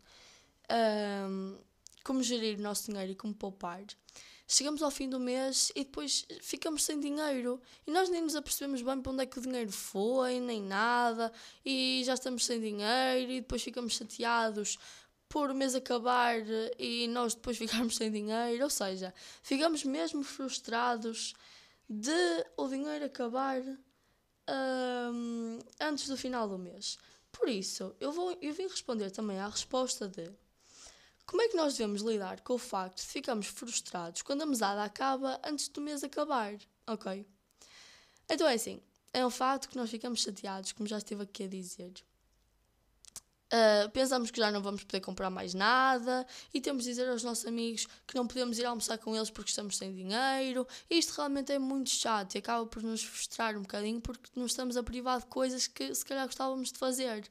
ahm, 0.70 1.58
como 2.04 2.24
gerir 2.24 2.58
o 2.60 2.62
nosso 2.62 2.86
dinheiro 2.92 3.12
e 3.12 3.16
como 3.16 3.34
poupar. 3.34 3.84
Chegamos 4.52 4.82
ao 4.82 4.90
fim 4.90 5.08
do 5.08 5.20
mês 5.20 5.72
e 5.76 5.84
depois 5.84 6.26
ficamos 6.42 6.84
sem 6.84 7.00
dinheiro. 7.00 7.62
E 7.86 7.92
nós 7.92 8.10
nem 8.10 8.20
nos 8.20 8.36
apercebemos 8.36 8.82
bem 8.82 9.00
para 9.00 9.12
onde 9.12 9.22
é 9.22 9.26
que 9.28 9.38
o 9.38 9.42
dinheiro 9.44 9.72
foi, 9.72 10.40
nem 10.40 10.60
nada, 10.60 11.32
e 11.64 12.02
já 12.04 12.16
estamos 12.16 12.44
sem 12.48 12.60
dinheiro 12.60 13.32
e 13.32 13.42
depois 13.42 13.62
ficamos 13.62 13.94
chateados 13.94 14.80
por 15.30 15.52
o 15.52 15.56
mês 15.56 15.76
acabar 15.76 16.40
e 16.80 17.08
nós 17.10 17.36
depois 17.36 17.60
ficarmos 17.60 17.96
sem 17.96 18.12
dinheiro, 18.12 18.64
ou 18.64 18.72
seja, 18.72 19.14
ficamos 19.44 19.84
mesmo 19.84 20.24
frustrados 20.24 21.36
de 21.88 22.44
o 22.58 22.68
dinheiro 22.68 23.06
acabar 23.06 23.62
hum, 25.14 25.60
antes 25.80 26.08
do 26.08 26.18
final 26.18 26.50
do 26.50 26.58
mês. 26.58 26.98
Por 27.32 27.48
isso, 27.48 27.96
eu, 28.00 28.12
vou, 28.12 28.36
eu 28.42 28.52
vim 28.52 28.64
responder 28.64 29.12
também 29.12 29.38
à 29.38 29.48
resposta 29.48 30.08
de 30.08 30.28
como 31.30 31.44
é 31.44 31.48
que 31.48 31.56
nós 31.56 31.78
devemos 31.78 32.02
lidar 32.02 32.42
com 32.42 32.56
o 32.56 32.58
facto 32.58 32.98
de 32.98 33.04
ficarmos 33.04 33.46
frustrados 33.46 34.24
quando 34.24 34.42
a 34.42 34.48
mesada 34.48 34.84
acaba 34.84 35.40
antes 35.46 35.68
do 35.68 35.80
mês 35.80 36.04
acabar, 36.04 36.56
ok? 36.88 37.24
Então 38.28 38.48
é 38.48 38.56
assim, 38.56 38.82
é 39.14 39.24
um 39.24 39.30
facto 39.30 39.70
que 39.70 39.78
nós 39.78 39.92
ficamos 39.92 40.24
chateados, 40.24 40.72
como 40.72 40.90
já 40.90 40.98
estive 40.98 41.22
aqui 41.22 41.44
a 41.44 41.48
dizer. 41.48 41.94
Uh, 43.54 43.90
pensamos 43.92 44.32
que 44.32 44.40
já 44.40 44.52
não 44.52 44.60
vamos 44.60 44.84
poder 44.84 45.02
comprar 45.02 45.30
mais 45.30 45.54
nada 45.54 46.26
e 46.52 46.60
temos 46.60 46.84
de 46.84 46.90
dizer 46.90 47.08
aos 47.08 47.24
nossos 47.24 47.46
amigos 47.46 47.88
que 48.08 48.16
não 48.16 48.26
podemos 48.26 48.58
ir 48.58 48.66
almoçar 48.66 48.98
com 48.98 49.16
eles 49.16 49.30
porque 49.30 49.52
estamos 49.52 49.78
sem 49.78 49.94
dinheiro. 49.94 50.68
Isto 50.90 51.14
realmente 51.14 51.52
é 51.52 51.60
muito 51.60 51.92
chato 51.92 52.34
e 52.34 52.40
acaba 52.40 52.66
por 52.66 52.82
nos 52.82 53.04
frustrar 53.04 53.56
um 53.56 53.62
bocadinho 53.62 54.02
porque 54.02 54.32
nos 54.36 54.52
estamos 54.52 54.76
a 54.76 54.82
privar 54.82 55.20
de 55.20 55.28
coisas 55.28 55.68
que 55.68 55.94
se 55.94 56.04
calhar 56.04 56.26
gostávamos 56.26 56.72
de 56.72 56.80
fazer. 56.80 57.30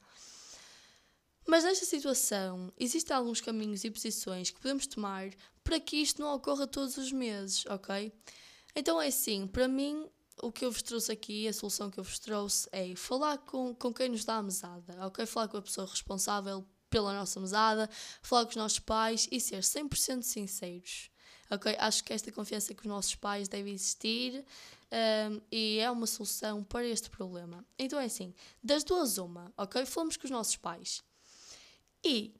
Mas 1.50 1.64
nesta 1.64 1.86
situação, 1.86 2.70
existem 2.78 3.16
alguns 3.16 3.40
caminhos 3.40 3.82
e 3.82 3.90
posições 3.90 4.50
que 4.50 4.60
podemos 4.60 4.86
tomar 4.86 5.30
para 5.64 5.80
que 5.80 5.96
isto 5.96 6.20
não 6.20 6.34
ocorra 6.34 6.66
todos 6.66 6.98
os 6.98 7.10
meses, 7.10 7.64
ok? 7.64 8.12
Então 8.76 9.00
é 9.00 9.06
assim, 9.06 9.46
para 9.46 9.66
mim, 9.66 10.06
o 10.42 10.52
que 10.52 10.66
eu 10.66 10.70
vos 10.70 10.82
trouxe 10.82 11.10
aqui, 11.10 11.48
a 11.48 11.52
solução 11.54 11.90
que 11.90 11.98
eu 11.98 12.04
vos 12.04 12.18
trouxe 12.18 12.68
é 12.70 12.94
falar 12.94 13.38
com, 13.38 13.74
com 13.74 13.94
quem 13.94 14.10
nos 14.10 14.26
dá 14.26 14.36
a 14.36 14.42
mesada, 14.42 15.06
ok? 15.06 15.24
Falar 15.24 15.48
com 15.48 15.56
a 15.56 15.62
pessoa 15.62 15.86
responsável 15.86 16.66
pela 16.90 17.14
nossa 17.14 17.40
mesada, 17.40 17.88
falar 18.20 18.44
com 18.44 18.50
os 18.50 18.56
nossos 18.56 18.78
pais 18.80 19.26
e 19.32 19.40
ser 19.40 19.60
100% 19.60 20.20
sinceros, 20.24 21.10
ok? 21.50 21.74
Acho 21.78 22.04
que 22.04 22.12
esta 22.12 22.30
confiança 22.30 22.74
com 22.74 22.82
os 22.82 22.88
nossos 22.88 23.14
pais 23.14 23.48
deve 23.48 23.70
existir 23.70 24.44
um, 25.32 25.40
e 25.50 25.78
é 25.78 25.90
uma 25.90 26.06
solução 26.06 26.62
para 26.62 26.86
este 26.86 27.08
problema. 27.08 27.64
Então 27.78 27.98
é 27.98 28.04
assim, 28.04 28.34
das 28.62 28.84
duas 28.84 29.16
uma, 29.16 29.50
ok? 29.56 29.86
Falamos 29.86 30.18
com 30.18 30.26
os 30.26 30.30
nossos 30.30 30.54
pais 30.54 31.07
e 32.04 32.38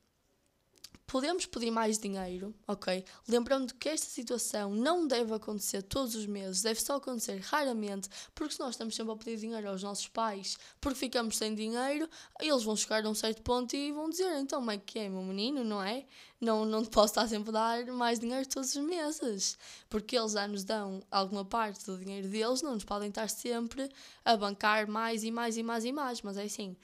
podemos 1.09 1.47
pedir 1.47 1.71
mais 1.71 1.99
dinheiro, 1.99 2.55
ok? 2.67 3.03
Lembrando 3.27 3.75
que 3.75 3.89
esta 3.89 4.07
situação 4.07 4.75
não 4.75 5.07
deve 5.07 5.33
acontecer 5.33 5.83
todos 5.83 6.15
os 6.15 6.27
meses, 6.27 6.61
deve 6.61 6.81
só 6.81 6.97
acontecer 6.97 7.41
raramente, 7.41 8.11
porque 8.35 8.53
se 8.53 8.61
nós 8.61 8.71
estamos 8.75 8.95
sempre 8.95 9.13
a 9.15 9.17
pedir 9.17 9.39
dinheiro 9.39 9.69
aos 9.71 9.83
nossos 9.83 10.07
pais 10.07 10.59
porque 10.79 10.99
ficamos 10.99 11.39
sem 11.39 11.55
dinheiro, 11.55 12.07
eles 12.39 12.63
vão 12.63 12.77
chegar 12.77 13.05
a 13.07 13.09
um 13.09 13.15
certo 13.15 13.41
ponto 13.43 13.75
e 13.75 13.91
vão 13.91 14.11
dizer: 14.11 14.39
então, 14.39 14.59
como 14.61 14.71
é 14.71 14.77
que 14.77 14.99
é, 14.99 15.09
meu 15.09 15.23
menino, 15.23 15.65
não 15.65 15.83
é? 15.83 16.05
Não, 16.39 16.67
não 16.67 16.83
te 16.83 16.91
posso 16.91 17.13
estar 17.13 17.27
sempre 17.27 17.51
a 17.51 17.53
dar 17.53 17.87
mais 17.87 18.21
dinheiro 18.21 18.47
todos 18.47 18.77
os 18.77 18.85
meses, 18.85 19.57
porque 19.89 20.17
eles 20.17 20.33
já 20.33 20.47
nos 20.47 20.63
dão 20.63 21.03
alguma 21.11 21.45
parte 21.45 21.87
do 21.87 21.97
dinheiro 21.97 22.29
deles, 22.29 22.61
não 22.61 22.75
nos 22.75 22.85
podem 22.85 23.09
estar 23.09 23.29
sempre 23.31 23.91
a 24.25 24.37
bancar 24.37 24.87
mais 24.87 25.25
e 25.25 25.31
mais 25.31 25.57
e 25.57 25.63
mais 25.63 25.87
e 25.87 25.91
mais, 25.91 26.21
mas 26.21 26.37
é 26.37 26.43
assim 26.43 26.77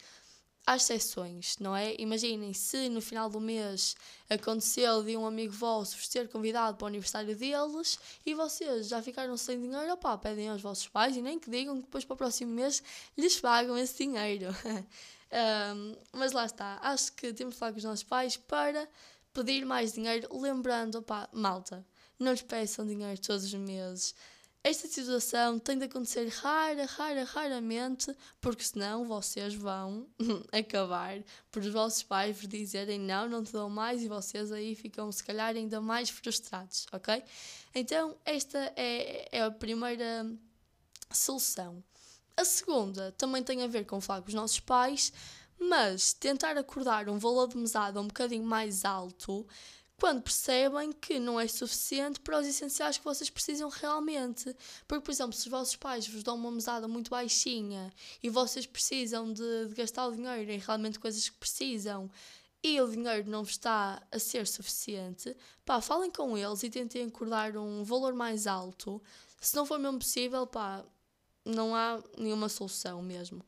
há 0.66 0.76
exceções, 0.76 1.56
não 1.58 1.76
é? 1.76 1.94
Imaginem 1.98 2.52
se 2.52 2.88
no 2.88 3.00
final 3.00 3.28
do 3.28 3.40
mês 3.40 3.96
aconteceu 4.28 5.02
de 5.02 5.16
um 5.16 5.26
amigo 5.26 5.52
vosso 5.52 5.96
vos 5.96 6.08
ter 6.08 6.28
convidado 6.28 6.76
para 6.76 6.84
o 6.84 6.88
aniversário 6.88 7.36
deles 7.36 7.98
e 8.24 8.34
vocês 8.34 8.88
já 8.88 9.02
ficaram 9.02 9.36
sem 9.36 9.60
dinheiro, 9.60 9.92
opá, 9.92 10.16
pedem 10.16 10.48
aos 10.48 10.62
vossos 10.62 10.88
pais 10.88 11.16
e 11.16 11.22
nem 11.22 11.38
que 11.38 11.50
digam 11.50 11.76
que 11.76 11.82
depois 11.82 12.04
para 12.04 12.14
o 12.14 12.16
próximo 12.16 12.52
mês 12.52 12.82
lhes 13.16 13.38
pagam 13.40 13.76
esse 13.78 14.04
dinheiro. 14.04 14.48
Um, 15.34 15.96
mas 16.12 16.30
lá 16.30 16.46
está, 16.46 16.78
acho 16.80 17.12
que 17.14 17.32
temos 17.32 17.54
de 17.54 17.58
falar 17.58 17.72
com 17.72 17.78
os 17.78 17.84
nossos 17.84 18.04
pais 18.04 18.36
para 18.36 18.88
pedir 19.32 19.64
mais 19.66 19.92
dinheiro, 19.92 20.28
lembrando, 20.30 20.98
opá, 20.98 21.28
malta, 21.32 21.84
não 22.20 22.30
lhes 22.30 22.42
peçam 22.42 22.86
dinheiro 22.86 23.20
todos 23.20 23.42
os 23.42 23.54
meses. 23.54 24.14
Esta 24.66 24.88
situação 24.88 25.58
tem 25.58 25.76
de 25.76 25.84
acontecer 25.84 26.26
rara, 26.28 26.86
rara, 26.86 27.22
raramente, 27.24 28.16
porque 28.40 28.64
senão 28.64 29.04
vocês 29.04 29.54
vão 29.54 30.08
acabar 30.50 31.22
por 31.52 31.60
os 31.60 31.70
vossos 31.70 32.02
pais 32.02 32.34
vos 32.34 32.48
dizerem 32.48 32.98
não, 32.98 33.28
não 33.28 33.44
te 33.44 33.52
dou 33.52 33.68
mais 33.68 34.02
e 34.02 34.08
vocês 34.08 34.50
aí 34.50 34.74
ficam 34.74 35.12
se 35.12 35.22
calhar 35.22 35.54
ainda 35.54 35.82
mais 35.82 36.08
frustrados, 36.08 36.86
ok? 36.90 37.22
Então 37.74 38.16
esta 38.24 38.72
é, 38.74 39.36
é 39.36 39.42
a 39.42 39.50
primeira 39.50 40.26
solução. 41.12 41.84
A 42.34 42.46
segunda 42.46 43.12
também 43.18 43.42
tem 43.42 43.62
a 43.62 43.66
ver 43.66 43.84
com 43.84 44.00
falar 44.00 44.22
com 44.22 44.28
os 44.28 44.34
nossos 44.34 44.60
pais, 44.60 45.12
mas 45.60 46.14
tentar 46.14 46.56
acordar 46.56 47.10
um 47.10 47.18
valor 47.18 47.48
de 47.48 47.58
mesada 47.58 48.00
um 48.00 48.06
bocadinho 48.06 48.44
mais 48.44 48.82
alto 48.86 49.46
quando 50.04 50.20
percebem 50.20 50.92
que 50.92 51.18
não 51.18 51.40
é 51.40 51.48
suficiente 51.48 52.20
para 52.20 52.38
os 52.38 52.46
essenciais 52.46 52.98
que 52.98 53.04
vocês 53.04 53.30
precisam 53.30 53.70
realmente. 53.70 54.54
Porque, 54.86 55.02
por 55.02 55.10
exemplo, 55.10 55.32
se 55.32 55.46
os 55.46 55.50
vossos 55.50 55.76
pais 55.76 56.06
vos 56.06 56.22
dão 56.22 56.36
uma 56.36 56.50
mesada 56.50 56.86
muito 56.86 57.10
baixinha 57.10 57.90
e 58.22 58.28
vocês 58.28 58.66
precisam 58.66 59.32
de, 59.32 59.68
de 59.68 59.74
gastar 59.74 60.06
o 60.06 60.14
dinheiro 60.14 60.52
em 60.52 60.58
realmente 60.58 60.98
coisas 60.98 61.26
que 61.26 61.38
precisam 61.38 62.10
e 62.62 62.78
o 62.82 62.86
dinheiro 62.86 63.30
não 63.30 63.42
vos 63.42 63.52
está 63.52 64.06
a 64.12 64.18
ser 64.18 64.46
suficiente, 64.46 65.34
pá, 65.64 65.80
falem 65.80 66.10
com 66.10 66.36
eles 66.36 66.62
e 66.62 66.68
tentem 66.68 67.06
acordar 67.06 67.56
um 67.56 67.82
valor 67.82 68.12
mais 68.12 68.46
alto. 68.46 69.02
Se 69.40 69.56
não 69.56 69.64
for 69.64 69.78
mesmo 69.78 70.00
possível, 70.00 70.46
pá, 70.46 70.84
não 71.46 71.74
há 71.74 71.98
nenhuma 72.18 72.50
solução 72.50 73.00
mesmo. 73.00 73.42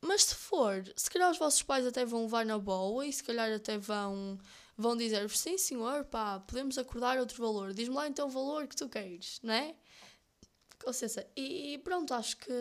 Mas 0.00 0.26
se 0.26 0.36
for, 0.36 0.84
se 0.94 1.10
calhar 1.10 1.28
os 1.28 1.38
vossos 1.38 1.64
pais 1.64 1.84
até 1.84 2.04
vão 2.04 2.22
levar 2.22 2.46
na 2.46 2.56
boa 2.56 3.04
e 3.04 3.12
se 3.12 3.24
calhar 3.24 3.50
até 3.52 3.76
vão 3.76 4.38
vão 4.78 4.96
dizer 4.96 5.28
sim 5.30 5.58
senhor, 5.58 6.04
pá, 6.04 6.38
podemos 6.38 6.78
acordar 6.78 7.18
outro 7.18 7.42
valor, 7.42 7.74
diz-me 7.74 7.96
lá 7.96 8.06
então 8.06 8.28
o 8.28 8.30
valor 8.30 8.68
que 8.68 8.76
tu 8.76 8.88
queres, 8.88 9.40
não 9.42 9.52
é? 9.52 9.74
Com 10.82 10.90
licença. 10.90 11.26
E 11.36 11.74
e 11.74 11.78
pronto, 11.78 12.14
acho 12.14 12.36
que 12.36 12.52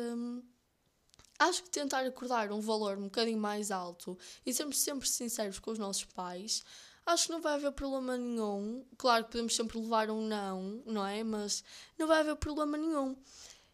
acho 1.40 1.64
que 1.64 1.70
tentar 1.70 2.06
acordar 2.06 2.52
um 2.52 2.60
valor 2.60 2.98
um 2.98 3.04
bocadinho 3.04 3.38
mais 3.38 3.70
alto 3.70 4.18
e 4.44 4.52
sermos 4.52 4.80
sempre 4.80 5.08
sinceros 5.08 5.60
com 5.60 5.70
os 5.72 5.78
nossos 5.78 6.06
pais, 6.06 6.64
acho 7.06 7.28
que 7.28 7.32
não 7.32 7.42
vai 7.42 7.54
haver 7.54 7.72
problema 7.72 8.18
nenhum. 8.18 8.84
Claro 8.98 9.26
que 9.26 9.32
podemos 9.32 9.56
sempre 9.56 9.78
levar 9.78 10.10
um 10.10 10.28
não, 10.28 10.82
não 10.86 11.06
é? 11.06 11.24
Mas 11.24 11.64
não 11.98 12.08
vai 12.08 12.22
haver 12.22 12.36
problema 12.38 12.78
nenhum. 12.78 13.16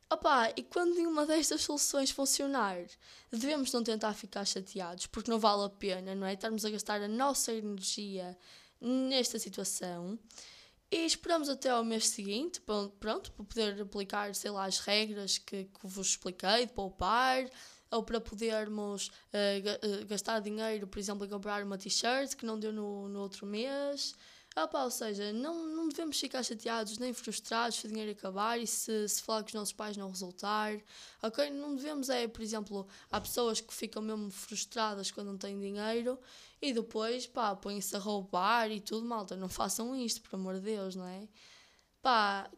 Opa, 0.10 0.54
e 0.56 0.62
quando 0.64 0.94
nenhuma 0.96 1.26
destas 1.26 1.62
soluções 1.64 2.12
funcionar, 2.12 2.78
devemos 3.32 3.72
não 3.72 3.84
tentar 3.84 4.14
ficar 4.14 4.46
chateados, 4.46 5.08
porque 5.08 5.32
não 5.32 5.40
vale 5.40 5.66
a 5.66 5.70
pena, 5.70 6.14
não 6.14 6.28
é? 6.28 6.34
Estarmos 6.34 6.64
a 6.66 6.70
gastar 6.70 7.02
a 7.02 7.08
nossa 7.08 7.52
energia 7.52 8.38
nesta 8.80 9.40
situação 9.40 10.20
e 10.92 11.06
esperamos 11.06 11.50
até 11.50 11.70
ao 11.70 11.84
mês 11.84 12.08
seguinte, 12.10 12.62
pron- 12.62 12.90
pronto, 13.00 13.32
para 13.34 13.46
poder 13.46 13.82
aplicar, 13.82 14.36
sei 14.36 14.52
lá, 14.52 14.66
as 14.66 14.80
regras 14.80 15.38
que, 15.40 15.66
que 15.66 15.88
vos 15.88 16.10
expliquei, 16.10 16.68
de 16.68 16.74
poupar, 16.74 17.50
ou 17.92 18.04
para 18.04 18.22
podermos 18.22 19.12
eh, 19.34 19.62
gastar 20.08 20.40
dinheiro, 20.40 20.88
por 20.88 21.00
exemplo, 21.00 21.26
em 21.26 21.30
comprar 21.30 21.64
uma 21.64 21.78
t-shirt 21.78 22.36
que 22.36 22.46
não 22.46 22.60
deu 22.60 22.74
no, 22.74 23.08
no 23.10 23.20
outro 23.22 23.46
mês. 23.46 24.16
Ah, 24.56 24.68
pá, 24.68 24.84
ou 24.84 24.92
seja, 24.92 25.34
não, 25.34 25.66
não 25.68 25.90
devemos 25.90 26.20
ficar 26.20 26.44
chateados 26.44 26.98
nem 27.00 27.12
frustrados 27.12 27.80
se 27.80 27.86
o 27.86 27.90
dinheiro 27.90 28.12
acabar 28.12 28.60
e 28.60 28.68
se, 28.68 29.10
se 29.10 29.22
falar 29.22 29.42
com 29.42 29.48
os 29.48 29.54
nossos 29.54 29.74
pais 29.74 29.98
não 29.98 30.10
resultar. 30.10 30.80
Ok? 31.24 31.50
Não 31.50 31.76
devemos, 31.76 32.10
é, 32.10 32.28
por 32.28 32.42
exemplo, 32.42 32.88
há 33.12 33.20
pessoas 33.20 33.60
que 33.62 33.74
ficam 33.74 34.02
mesmo 34.02 34.30
frustradas 34.30 35.10
quando 35.10 35.28
não 35.28 35.38
têm 35.38 35.60
dinheiro 35.60 36.20
e 36.62 36.72
depois, 36.72 37.26
pá, 37.26 37.56
põem-se 37.56 37.96
a 37.96 38.00
roubar 38.00 38.72
e 38.72 38.80
tudo, 38.80 39.06
malta. 39.06 39.36
Não 39.36 39.50
façam 39.50 39.96
isto, 39.96 40.22
por 40.22 40.36
amor 40.36 40.56
de 40.56 40.62
Deus, 40.62 40.96
não 40.96 41.08
é? 41.08 41.28
Pá, 42.02 42.50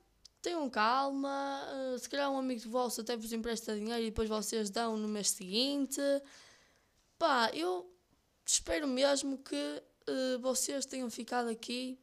tenham 0.42 0.70
calma. 0.70 1.62
eh, 1.96 1.98
se 1.98 2.10
calhar 2.10 2.30
um 2.32 2.38
amigo 2.38 2.70
vosso 2.70 3.02
até 3.02 3.16
vos 3.18 3.34
empresta 3.34 3.76
dinheiro 3.76 4.02
e 4.04 4.06
depois 4.06 4.30
vocês 4.30 4.70
dão 4.70 4.98
no 4.98 5.08
mês 5.08 5.30
seguinte. 5.32 6.02
Pá, 7.18 7.50
eu 7.54 7.90
espero 8.46 8.88
mesmo 8.88 9.38
que 9.40 9.84
eh, 10.08 10.38
vocês 10.40 10.86
tenham 10.86 11.10
ficado 11.10 11.50
aqui 11.50 12.00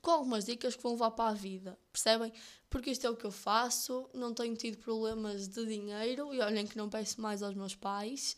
com 0.00 0.10
algumas 0.10 0.44
dicas 0.44 0.76
que 0.76 0.82
vão 0.82 0.92
levar 0.92 1.10
para 1.12 1.30
a 1.30 1.34
vida, 1.34 1.78
percebem? 1.92 2.32
Porque 2.70 2.90
isto 2.90 3.06
é 3.06 3.10
o 3.10 3.16
que 3.16 3.24
eu 3.24 3.30
faço, 3.30 4.08
não 4.14 4.32
tenho 4.32 4.56
tido 4.56 4.78
problemas 4.78 5.48
de 5.48 5.66
dinheiro 5.66 6.32
e 6.32 6.40
olhem 6.40 6.66
que 6.66 6.76
não 6.76 6.88
peço 6.88 7.20
mais 7.20 7.42
aos 7.42 7.54
meus 7.54 7.74
pais. 7.74 8.36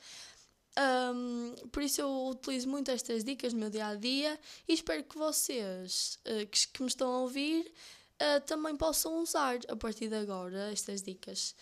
Ahm, 0.77 1.55
por 1.71 1.83
isso 1.83 2.01
eu 2.01 2.27
utilizo 2.29 2.69
muito 2.69 2.91
estas 2.91 3.23
dicas 3.23 3.53
no 3.53 3.61
meu 3.61 3.71
dia 3.71 3.87
a 3.87 3.95
dia 3.95 4.39
e 4.67 4.73
espero 4.73 5.05
que 5.05 5.17
vocês 5.17 6.19
eh, 6.25 6.47
que, 6.47 6.67
que 6.69 6.83
me 6.83 6.89
estão 6.89 7.13
a 7.13 7.19
ouvir 7.21 7.73
eh, 8.19 8.41
também 8.41 8.77
possam 8.77 9.23
usar 9.23 9.59
a 9.69 9.77
partir 9.77 10.09
de 10.09 10.17
agora 10.17 10.73
estas 10.73 11.03
dicas. 11.03 11.55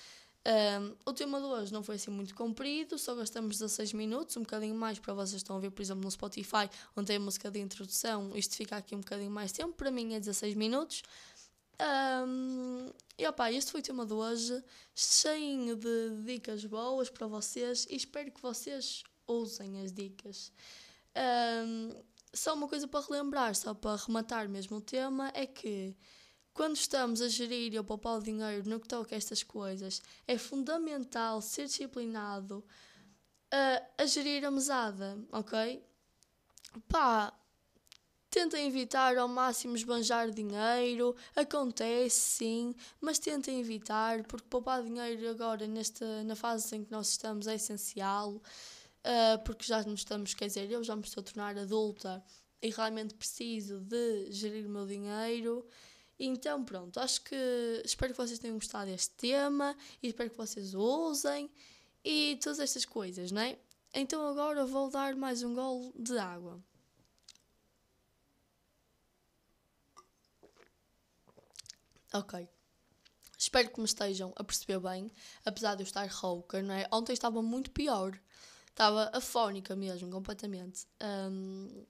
Um, 0.45 0.97
o 1.07 1.13
tema 1.13 1.39
de 1.39 1.47
hoje 1.47 1.73
não 1.73 1.85
foi 1.85 1.95
assim 1.95 2.11
muito 2.11 2.35
comprido, 2.35 2.99
só 2.99 3.15
gastamos 3.15 3.59
16 3.59 3.93
minutos, 3.93 4.37
um 4.37 4.41
bocadinho 4.41 4.75
mais 4.75 4.99
para 4.99 5.15
vocês 5.15 5.37
estão 5.37 5.57
a 5.57 5.61
ver, 5.61 5.71
por 5.71 5.81
exemplo, 5.81 6.03
no 6.03 6.11
Spotify, 6.11 6.69
onde 6.97 7.07
tem 7.07 7.17
a 7.17 7.21
música 7.21 7.49
de 7.49 7.61
introdução, 7.61 8.37
isto 8.37 8.57
fica 8.57 8.77
aqui 8.77 8.97
um 8.97 9.01
bocadinho 9.01 9.31
mais 9.31 9.53
tempo, 9.53 9.73
para 9.73 9.91
mim 9.91 10.15
é 10.15 10.19
16 10.19 10.55
minutos. 10.57 11.03
Um, 12.27 12.91
e 13.17 13.27
opá, 13.27 13.53
este 13.53 13.71
foi 13.71 13.81
o 13.81 13.85
tema 13.85 14.05
de 14.05 14.13
hoje, 14.13 14.63
cheio 14.95 15.77
de 15.77 16.23
dicas 16.25 16.65
boas 16.65 17.09
para 17.09 17.27
vocês 17.27 17.87
e 17.89 17.97
espero 17.97 18.31
que 18.31 18.43
vocês 18.43 19.05
usem 19.29 19.81
as 19.81 19.93
dicas. 19.93 20.53
Um, 21.17 21.91
só 22.33 22.55
uma 22.55 22.67
coisa 22.67 22.89
para 22.89 23.05
relembrar, 23.05 23.55
só 23.55 23.75
para 23.75 23.97
rematar 23.97 24.49
mesmo 24.49 24.79
o 24.79 24.81
tema, 24.81 25.31
é 25.35 25.47
que 25.47 25.95
quando 26.53 26.77
estamos 26.77 27.21
a 27.21 27.29
gerir 27.29 27.73
e 27.73 27.79
a 27.79 27.85
poupar 27.85 28.19
o 28.19 28.23
dinheiro 28.23 28.69
no 28.69 28.81
que 28.81 28.89
toca 28.89 29.15
a 29.15 29.19
estas 29.19 29.43
coisas, 29.43 30.03
é 30.27 30.37
fundamental 30.37 31.41
ser 31.41 31.67
disciplinado 31.67 32.65
a, 33.51 34.03
a 34.03 34.07
gerir 34.07 34.45
a 34.45 34.51
mesada, 34.51 35.19
ok? 35.31 35.83
Pá, 36.89 37.33
tentem 38.31 38.67
evitar 38.67 39.17
ao 39.19 39.29
máximo 39.29 39.77
esbanjar 39.77 40.31
dinheiro, 40.31 41.15
acontece 41.37 42.21
sim, 42.21 42.75
mas 43.01 43.19
tentem 43.19 43.61
evitar, 43.61 44.23
porque 44.25 44.49
poupar 44.49 44.83
dinheiro 44.83 45.29
agora, 45.29 45.67
nesta, 45.67 46.25
na 46.25 46.35
fase 46.35 46.77
em 46.77 46.85
que 46.85 46.91
nós 46.91 47.11
estamos, 47.11 47.47
é 47.47 47.55
essencial, 47.55 48.41
ah, 49.05 49.39
porque 49.45 49.65
já 49.65 49.83
nos 49.83 50.01
estamos, 50.01 50.33
quer 50.33 50.47
dizer, 50.47 50.71
eu 50.71 50.83
já 50.83 50.95
me 50.97 51.03
estou 51.03 51.21
a 51.21 51.25
tornar 51.25 51.59
adulta 51.59 52.25
e 52.63 52.71
realmente 52.71 53.15
preciso 53.15 53.81
de 53.81 54.31
gerir 54.31 54.67
o 54.67 54.71
meu 54.71 54.87
dinheiro. 54.87 55.67
Então, 56.25 56.65
pronto, 56.65 57.01
acho 57.01 57.21
que 57.23 57.83
espero 57.85 58.13
que 58.13 58.17
vocês 58.17 58.39
tenham 58.39 58.55
gostado 58.55 58.89
deste 58.89 59.11
tema 59.17 59.77
e 60.01 60.07
espero 60.07 60.31
que 60.31 60.37
vocês 60.37 60.73
usem 60.73 61.51
e 62.05 62.39
todas 62.41 62.61
estas 62.61 62.85
coisas, 62.85 63.33
não 63.33 63.43
é? 63.43 63.59
Então, 63.93 64.25
agora 64.29 64.65
vou 64.65 64.89
dar 64.89 65.17
mais 65.17 65.43
um 65.43 65.53
gole 65.53 65.93
de 65.99 66.17
água. 66.17 66.63
Ok. 72.15 72.49
Espero 73.37 73.71
que 73.71 73.81
me 73.81 73.87
estejam 73.87 74.33
a 74.37 74.45
perceber 74.45 74.79
bem, 74.79 75.11
apesar 75.45 75.75
de 75.75 75.83
eu 75.83 75.87
estar 75.87 76.07
rouca, 76.07 76.63
não 76.63 76.75
é? 76.75 76.87
Ontem 76.93 77.15
estava 77.15 77.43
muito 77.43 77.73
pior. 77.73 78.17
Estava 78.69 79.11
afónica 79.13 79.75
mesmo, 79.75 80.09
completamente. 80.09 80.87
Ahm, 81.01 81.85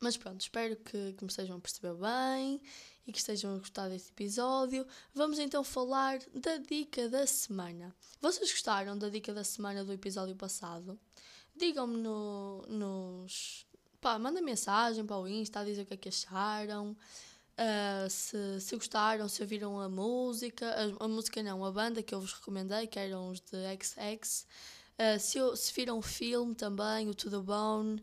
mas 0.00 0.16
pronto, 0.16 0.40
espero 0.40 0.74
que, 0.76 1.12
que 1.12 1.24
me 1.24 1.30
estejam 1.30 1.56
a 1.56 1.60
perceber 1.60 1.94
bem 1.94 2.60
e 3.06 3.12
que 3.12 3.18
estejam 3.18 3.54
a 3.54 3.58
gostar 3.58 3.88
deste 3.88 4.10
episódio. 4.10 4.86
Vamos 5.14 5.38
então 5.38 5.62
falar 5.62 6.20
da 6.34 6.56
dica 6.56 7.08
da 7.08 7.26
semana. 7.26 7.94
Vocês 8.20 8.50
gostaram 8.50 8.96
da 8.96 9.08
dica 9.08 9.32
da 9.32 9.44
semana 9.44 9.84
do 9.84 9.92
episódio 9.92 10.34
passado? 10.34 10.98
Digam-me 11.56 11.96
no, 11.98 12.64
nos. 12.68 13.66
Pá, 14.00 14.18
mandem 14.18 14.42
mensagem 14.42 15.04
para 15.06 15.18
o 15.18 15.28
Insta 15.28 15.60
a 15.60 15.64
dizer 15.64 15.82
o 15.82 15.86
que 15.86 15.94
é 15.94 15.96
que 15.96 16.08
acharam. 16.08 16.96
ah, 17.56 18.06
se, 18.10 18.60
se 18.60 18.74
gostaram, 18.76 19.28
se 19.28 19.42
ouviram 19.42 19.80
a 19.80 19.88
música, 19.88 20.66
a, 21.00 21.04
a 21.04 21.08
música 21.08 21.42
não, 21.42 21.64
a 21.64 21.70
banda 21.70 22.02
que 22.02 22.14
eu 22.14 22.20
vos 22.20 22.32
recomendei, 22.32 22.86
que 22.86 22.98
eram 22.98 23.30
os 23.30 23.40
de 23.40 23.58
XX. 23.82 24.46
Ah, 24.98 25.18
se, 25.18 25.38
se 25.56 25.72
viram 25.74 25.98
o 25.98 26.02
filme 26.02 26.54
também, 26.54 27.08
o 27.08 27.14
To 27.14 27.30
The 27.30 27.38
Bone, 27.38 28.02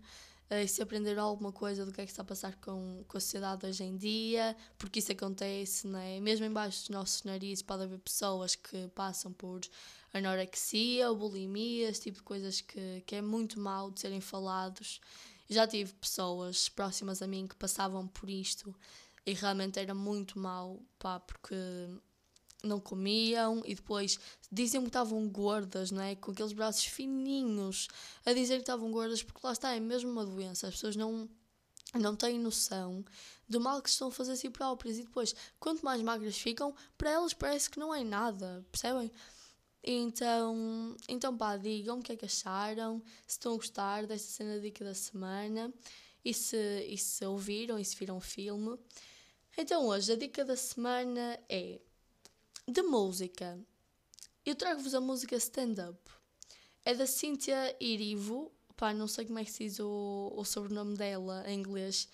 e 0.59 0.67
se 0.67 0.81
aprenderam 0.81 1.23
alguma 1.23 1.51
coisa 1.51 1.85
do 1.85 1.91
que 1.91 2.01
é 2.01 2.05
que 2.05 2.11
está 2.11 2.23
a 2.23 2.25
passar 2.25 2.55
com, 2.55 3.03
com 3.07 3.17
a 3.17 3.21
sociedade 3.21 3.65
hoje 3.65 3.83
em 3.83 3.95
dia, 3.95 4.55
porque 4.77 4.99
isso 4.99 5.11
acontece, 5.11 5.87
né? 5.87 6.19
mesmo 6.19 6.45
embaixo 6.45 6.79
dos 6.81 6.89
nossos 6.89 7.23
narizes 7.23 7.61
pode 7.61 7.83
haver 7.83 7.99
pessoas 7.99 8.55
que 8.55 8.87
passam 8.89 9.31
por 9.31 9.61
anorexia 10.13 11.13
bulimia, 11.13 11.89
esse 11.89 12.01
tipo 12.01 12.17
de 12.17 12.23
coisas 12.23 12.59
que, 12.59 13.01
que 13.05 13.15
é 13.15 13.21
muito 13.21 13.59
mal 13.59 13.91
de 13.91 14.01
serem 14.01 14.19
falados. 14.19 14.99
Já 15.49 15.67
tive 15.67 15.93
pessoas 15.93 16.67
próximas 16.69 17.21
a 17.21 17.27
mim 17.27 17.47
que 17.47 17.55
passavam 17.55 18.07
por 18.07 18.29
isto 18.29 18.75
e 19.25 19.33
realmente 19.33 19.79
era 19.79 19.93
muito 19.93 20.39
mal, 20.39 20.81
pá, 20.97 21.19
porque 21.19 21.55
não 22.63 22.79
comiam 22.79 23.61
e 23.65 23.75
depois 23.75 24.19
diziam 24.51 24.83
que 24.83 24.89
estavam 24.89 25.27
gordas, 25.27 25.91
não 25.91 26.01
é? 26.01 26.15
Com 26.15 26.31
aqueles 26.31 26.53
braços 26.53 26.85
fininhos 26.85 27.87
a 28.25 28.33
dizer 28.33 28.55
que 28.55 28.61
estavam 28.61 28.91
gordas, 28.91 29.23
porque 29.23 29.39
lá 29.43 29.53
está, 29.53 29.75
é 29.75 29.79
mesmo 29.79 30.11
uma 30.11 30.25
doença. 30.25 30.67
As 30.67 30.75
pessoas 30.75 30.95
não, 30.95 31.29
não 31.93 32.15
têm 32.15 32.39
noção 32.39 33.03
do 33.47 33.59
mal 33.59 33.81
que 33.81 33.89
estão 33.89 34.07
a 34.07 34.11
fazer 34.11 34.33
a 34.33 34.35
si 34.35 34.49
próprias 34.49 34.97
e 34.97 35.03
depois, 35.03 35.35
quanto 35.59 35.83
mais 35.83 36.01
magras 36.01 36.37
ficam, 36.37 36.73
para 36.97 37.11
elas 37.11 37.33
parece 37.33 37.69
que 37.69 37.79
não 37.79 37.93
é 37.93 38.03
nada, 38.03 38.65
percebem? 38.71 39.11
Então, 39.83 40.95
então 41.09 41.35
pá, 41.35 41.57
digam 41.57 41.99
o 41.99 42.03
que 42.03 42.11
é 42.11 42.15
que 42.15 42.25
acharam, 42.25 43.01
se 43.25 43.37
estão 43.37 43.53
a 43.53 43.55
gostar 43.55 44.05
desta 44.05 44.29
cena 44.29 44.59
dica 44.59 44.85
da 44.85 44.93
semana 44.93 45.73
e 46.23 46.33
se, 46.33 46.85
e 46.87 46.97
se 46.97 47.25
ouviram 47.25 47.79
e 47.79 47.83
se 47.83 47.95
viram 47.95 48.17
o 48.17 48.21
filme. 48.21 48.77
Então 49.57 49.87
hoje 49.87 50.13
a 50.13 50.15
dica 50.15 50.45
da 50.45 50.55
semana 50.55 51.39
é 51.49 51.81
de 52.71 52.81
música. 52.83 53.59
Eu 54.45 54.55
trago-vos 54.55 54.95
a 54.95 55.01
música 55.01 55.35
Stand 55.35 55.75
Up. 55.89 55.99
É 56.83 56.93
da 56.95 57.05
Cynthia 57.05 57.75
Irivo. 57.79 58.51
Pá, 58.75 58.93
não 58.93 59.07
sei 59.07 59.25
como 59.25 59.37
é 59.39 59.45
que 59.45 59.51
se 59.51 59.65
diz 59.65 59.79
o, 59.79 60.33
o 60.35 60.43
sobrenome 60.43 60.97
dela 60.97 61.43
em 61.47 61.59
inglês, 61.59 62.07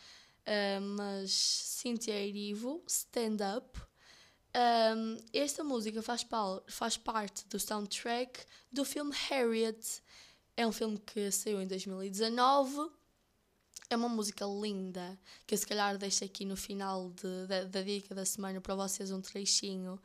ah, 0.46 0.80
mas 0.82 1.32
Cynthia 1.32 2.20
Irivo, 2.26 2.84
Stand 2.88 3.38
Up. 3.58 3.80
Um, 4.56 5.18
esta 5.32 5.64
música 5.64 6.02
faz, 6.02 6.24
pal- 6.24 6.64
faz 6.68 6.98
parte 6.98 7.46
do 7.48 7.60
soundtrack 7.60 8.40
do 8.72 8.84
filme 8.84 9.14
Harriet. 9.30 10.02
É 10.58 10.66
um 10.66 10.72
filme 10.72 10.98
que 10.98 11.30
saiu 11.32 11.62
em 11.62 11.68
2019. 11.68 12.90
É 13.90 13.96
uma 13.96 14.10
música 14.10 14.44
linda 14.46 15.18
que 15.46 15.54
eu 15.54 15.58
se 15.58 15.66
calhar 15.66 15.98
deixo 15.98 16.26
aqui 16.26 16.44
no 16.44 16.58
final 16.58 17.10
de- 17.12 17.66
da 17.68 17.82
dica 17.82 18.14
da 18.14 18.26
semana 18.26 18.60
para 18.60 18.76
vocês 18.76 19.12
um 19.12 19.22
trechinho. 19.22 19.98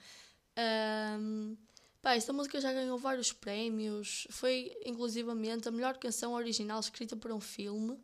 Um, 0.58 1.56
pá, 2.00 2.14
esta 2.14 2.32
música 2.32 2.60
já 2.60 2.72
ganhou 2.72 2.98
vários 2.98 3.32
prémios. 3.32 4.26
Foi 4.30 4.76
inclusivamente 4.84 5.68
a 5.68 5.72
melhor 5.72 5.96
canção 5.98 6.32
original 6.34 6.80
escrita 6.80 7.16
para 7.16 7.34
um 7.34 7.40
filme 7.40 7.98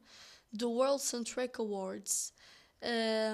do 0.53 0.71
World 0.71 1.03
Soundtrack 1.03 1.61
Awards. 1.61 2.33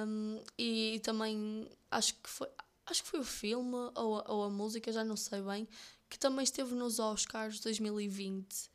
Um, 0.06 0.42
e 0.58 1.00
também 1.04 1.68
acho 1.90 2.14
que 2.14 2.30
foi 2.30 2.48
acho 2.86 3.02
que 3.02 3.08
foi 3.08 3.20
o 3.20 3.24
filme 3.24 3.76
ou 3.94 4.18
a, 4.18 4.32
ou 4.32 4.44
a 4.44 4.50
música, 4.50 4.92
já 4.92 5.04
não 5.04 5.16
sei 5.16 5.40
bem, 5.42 5.68
que 6.08 6.18
também 6.18 6.44
esteve 6.44 6.74
nos 6.74 6.98
Oscars 6.98 7.60
2020. 7.60 8.70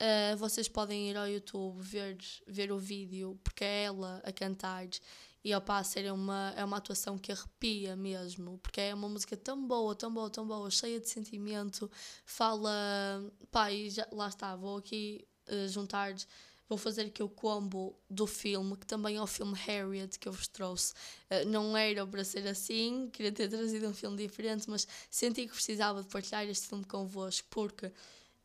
Uh, 0.00 0.36
vocês 0.38 0.66
podem 0.66 1.10
ir 1.10 1.16
ao 1.16 1.28
YouTube 1.28 1.78
ver, 1.78 2.16
ver 2.46 2.72
o 2.72 2.78
vídeo, 2.78 3.38
porque 3.44 3.64
é 3.64 3.84
ela 3.84 4.22
a 4.24 4.32
cantar. 4.32 4.88
E 5.42 5.54
opa, 5.54 5.78
a 5.78 5.84
sério, 5.84 6.08
é 6.08 6.12
uma, 6.12 6.52
é 6.54 6.64
uma 6.64 6.76
atuação 6.76 7.16
que 7.16 7.32
arrepia 7.32 7.96
mesmo, 7.96 8.58
porque 8.58 8.80
é 8.80 8.94
uma 8.94 9.08
música 9.08 9.36
tão 9.36 9.66
boa, 9.66 9.94
tão 9.94 10.12
boa, 10.12 10.28
tão 10.28 10.46
boa, 10.46 10.70
cheia 10.70 11.00
de 11.00 11.08
sentimento. 11.08 11.90
Fala, 12.26 12.70
pá, 13.50 13.72
e 13.72 13.88
já, 13.88 14.06
lá 14.12 14.28
está, 14.28 14.54
vou 14.54 14.76
aqui 14.76 15.26
uh, 15.48 15.66
juntar, 15.68 16.14
vou 16.68 16.76
fazer 16.76 17.06
aqui 17.06 17.22
o 17.22 17.28
combo 17.28 17.98
do 18.08 18.26
filme, 18.26 18.76
que 18.76 18.86
também 18.86 19.16
é 19.16 19.22
o 19.22 19.26
filme 19.26 19.54
Harriet 19.54 20.18
que 20.18 20.28
eu 20.28 20.32
vos 20.32 20.46
trouxe. 20.46 20.92
Uh, 21.30 21.48
não 21.48 21.74
era 21.74 22.06
para 22.06 22.22
ser 22.22 22.46
assim, 22.46 23.08
queria 23.10 23.32
ter 23.32 23.48
trazido 23.48 23.88
um 23.88 23.94
filme 23.94 24.18
diferente, 24.18 24.68
mas 24.68 24.86
senti 25.10 25.46
que 25.46 25.54
precisava 25.54 26.02
de 26.02 26.08
partilhar 26.08 26.46
este 26.46 26.68
filme 26.68 26.84
convosco, 26.84 27.48
porque 27.48 27.90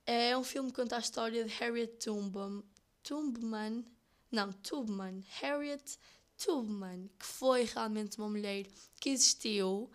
é 0.05 0.37
um 0.37 0.45
filme 0.45 0.69
que 0.69 0.77
conta 0.81 0.95
a 0.95 0.99
história 0.99 1.43
de 1.43 1.51
Harriet 1.55 1.97
Tubman, 1.97 2.63
Tubman, 3.03 3.83
não, 4.31 4.53
Tubman, 4.53 5.25
Harriet 5.41 5.97
Tubman, 6.37 7.09
que 7.19 7.25
foi 7.25 7.63
realmente 7.63 8.17
uma 8.17 8.29
mulher 8.29 8.65
que 8.99 9.09
existiu, 9.09 9.89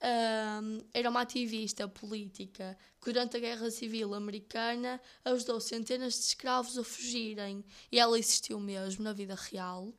um, 0.00 0.80
era 0.94 1.10
uma 1.10 1.22
ativista 1.22 1.88
política 1.88 2.78
que 3.00 3.12
durante 3.12 3.36
a 3.36 3.40
Guerra 3.40 3.70
Civil 3.70 4.14
Americana 4.14 5.00
ajudou 5.24 5.60
centenas 5.60 6.14
de 6.14 6.20
escravos 6.20 6.78
a 6.78 6.84
fugirem 6.84 7.64
e 7.90 7.98
ela 7.98 8.18
existiu 8.18 8.60
mesmo 8.60 9.02
na 9.02 9.12
vida 9.12 9.34
real. 9.34 9.92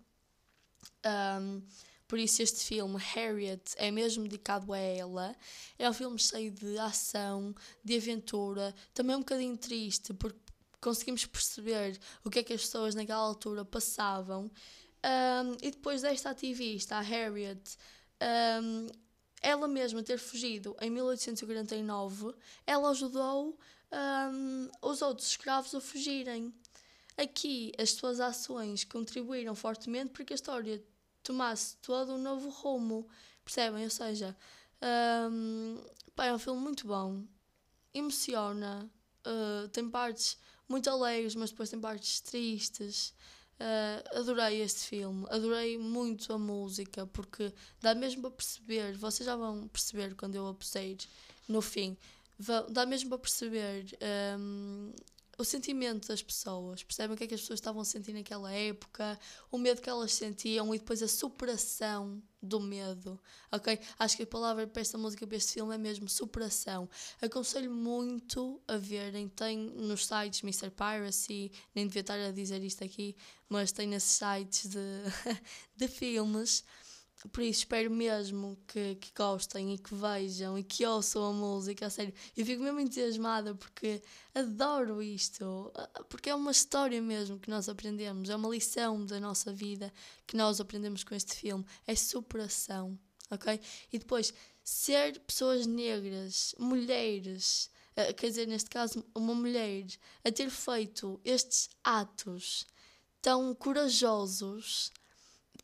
Um, 1.05 1.61
por 2.07 2.17
isso 2.17 2.41
este 2.41 2.63
filme, 2.63 2.97
Harriet, 2.97 3.73
é 3.75 3.91
mesmo 3.91 4.23
dedicado 4.23 4.73
a 4.73 4.79
ela. 4.79 5.35
É 5.77 5.87
um 5.87 5.93
filme 5.93 6.17
cheio 6.17 6.51
de 6.51 6.77
ação, 6.79 7.53
de 7.83 7.97
aventura, 7.97 8.73
também 8.93 9.15
um 9.15 9.19
bocadinho 9.19 9.55
triste, 9.57 10.13
porque 10.13 10.39
conseguimos 10.81 11.25
perceber 11.25 11.99
o 12.23 12.29
que 12.29 12.39
é 12.39 12.43
que 12.43 12.53
as 12.53 12.61
pessoas 12.61 12.95
naquela 12.95 13.21
altura 13.21 13.63
passavam 13.63 14.49
um, 15.03 15.57
e 15.61 15.71
depois 15.71 16.01
desta 16.01 16.29
ativista, 16.29 16.97
a 16.97 17.01
Harriet, 17.01 17.77
um, 18.61 18.87
ela 19.41 19.67
mesma 19.67 20.03
ter 20.03 20.17
fugido 20.17 20.75
em 20.81 20.89
1849, 20.89 22.33
ela 22.67 22.89
ajudou 22.89 23.57
um, 24.33 24.69
os 24.81 25.01
outros 25.01 25.27
escravos 25.29 25.73
a 25.73 25.79
fugirem. 25.79 26.53
Aqui, 27.17 27.71
as 27.77 27.91
suas 27.91 28.19
ações 28.19 28.83
contribuíram 28.83 29.55
fortemente 29.55 30.11
para 30.11 30.23
que 30.23 30.33
a 30.33 30.35
história 30.35 30.83
tomasse 31.23 31.77
todo 31.77 32.13
um 32.13 32.17
novo 32.17 32.49
rumo. 32.49 33.07
Percebem? 33.43 33.83
Ou 33.83 33.89
seja, 33.89 34.35
um, 35.31 35.83
pá, 36.15 36.25
é 36.25 36.33
um 36.33 36.39
filme 36.39 36.61
muito 36.61 36.87
bom, 36.87 37.23
emociona, 37.93 38.89
uh, 39.25 39.67
tem 39.69 39.89
partes 39.89 40.37
muito 40.67 40.89
alegres, 40.89 41.35
mas 41.35 41.49
depois 41.49 41.69
tem 41.69 41.79
partes 41.79 42.21
tristes. 42.21 43.13
Uh, 43.59 44.17
adorei 44.17 44.61
este 44.61 44.85
filme, 44.87 45.25
adorei 45.29 45.77
muito 45.77 46.31
a 46.31 46.39
música, 46.39 47.05
porque 47.07 47.53
dá 47.81 47.93
mesmo 47.93 48.21
para 48.21 48.31
perceber, 48.31 48.93
vocês 48.97 49.25
já 49.25 49.35
vão 49.35 49.67
perceber 49.67 50.15
quando 50.15 50.35
eu 50.35 50.53
pusei 50.53 50.97
no 51.45 51.61
fim, 51.61 51.97
dá 52.69 52.85
mesmo 52.85 53.09
para 53.09 53.17
perceber 53.17 53.85
um, 54.39 54.93
o 55.39 55.45
sentimento 55.45 56.09
das 56.09 56.21
pessoas, 56.21 56.83
percebem 56.83 57.15
o 57.15 57.17
que 57.17 57.23
é 57.23 57.27
que 57.27 57.33
as 57.33 57.39
pessoas 57.39 57.59
estavam 57.59 57.81
a 57.81 57.85
sentir 57.85 58.11
naquela 58.11 58.51
época, 58.51 59.17
o 59.49 59.57
medo 59.57 59.81
que 59.81 59.89
elas 59.89 60.11
sentiam 60.11 60.75
e 60.75 60.77
depois 60.77 61.01
a 61.01 61.07
superação 61.07 62.21
do 62.41 62.59
medo, 62.59 63.17
ok? 63.49 63.79
Acho 63.97 64.17
que 64.17 64.23
a 64.23 64.27
palavra 64.27 64.67
para 64.67 64.81
esta 64.81 64.97
música, 64.97 65.25
para 65.25 65.37
este 65.37 65.53
filme 65.53 65.73
é 65.73 65.77
mesmo 65.77 66.09
superação. 66.09 66.89
Aconselho 67.21 67.71
muito 67.71 68.61
a 68.67 68.75
verem, 68.75 69.29
tem 69.29 69.57
nos 69.57 70.07
sites 70.07 70.43
Mr. 70.43 70.71
Piracy, 70.71 71.53
nem 71.73 71.87
devia 71.87 72.01
estar 72.01 72.19
a 72.19 72.31
dizer 72.31 72.61
isto 72.61 72.83
aqui, 72.83 73.15
mas 73.47 73.71
tem 73.71 73.87
nesses 73.87 74.11
sites 74.11 74.69
de, 74.69 74.79
de 75.73 75.87
filmes 75.87 76.65
por 77.27 77.43
isso 77.43 77.59
espero 77.59 77.91
mesmo 77.91 78.57
que, 78.65 78.95
que 78.95 79.11
gostem 79.13 79.73
e 79.73 79.77
que 79.77 79.93
vejam 79.93 80.57
e 80.57 80.63
que 80.63 80.85
ouçam 80.85 81.25
a 81.25 81.33
música, 81.33 81.87
a 81.87 81.89
sério. 81.89 82.13
Eu 82.35 82.45
fico 82.45 82.63
mesmo 82.63 82.79
entusiasmada 82.79 83.53
porque 83.53 84.01
adoro 84.33 85.03
isto, 85.03 85.69
porque 86.07 86.29
é 86.29 86.35
uma 86.35 86.51
história 86.51 87.01
mesmo 87.01 87.37
que 87.37 87.49
nós 87.49 87.67
aprendemos, 87.67 88.29
é 88.29 88.35
uma 88.35 88.47
lição 88.47 89.05
da 89.05 89.19
nossa 89.19 89.51
vida 89.51 89.91
que 90.25 90.37
nós 90.37 90.61
aprendemos 90.61 91.03
com 91.03 91.13
este 91.13 91.35
filme, 91.35 91.65
é 91.85 91.93
superação, 91.93 92.97
ok? 93.29 93.59
E 93.91 93.99
depois, 93.99 94.33
ser 94.63 95.19
pessoas 95.19 95.65
negras, 95.65 96.55
mulheres, 96.57 97.69
eh, 97.97 98.13
quer 98.13 98.27
dizer, 98.27 98.47
neste 98.47 98.69
caso, 98.69 99.03
uma 99.13 99.33
mulher, 99.33 99.85
a 100.23 100.31
ter 100.31 100.49
feito 100.49 101.19
estes 101.25 101.69
atos 101.83 102.65
tão 103.21 103.53
corajosos 103.53 104.89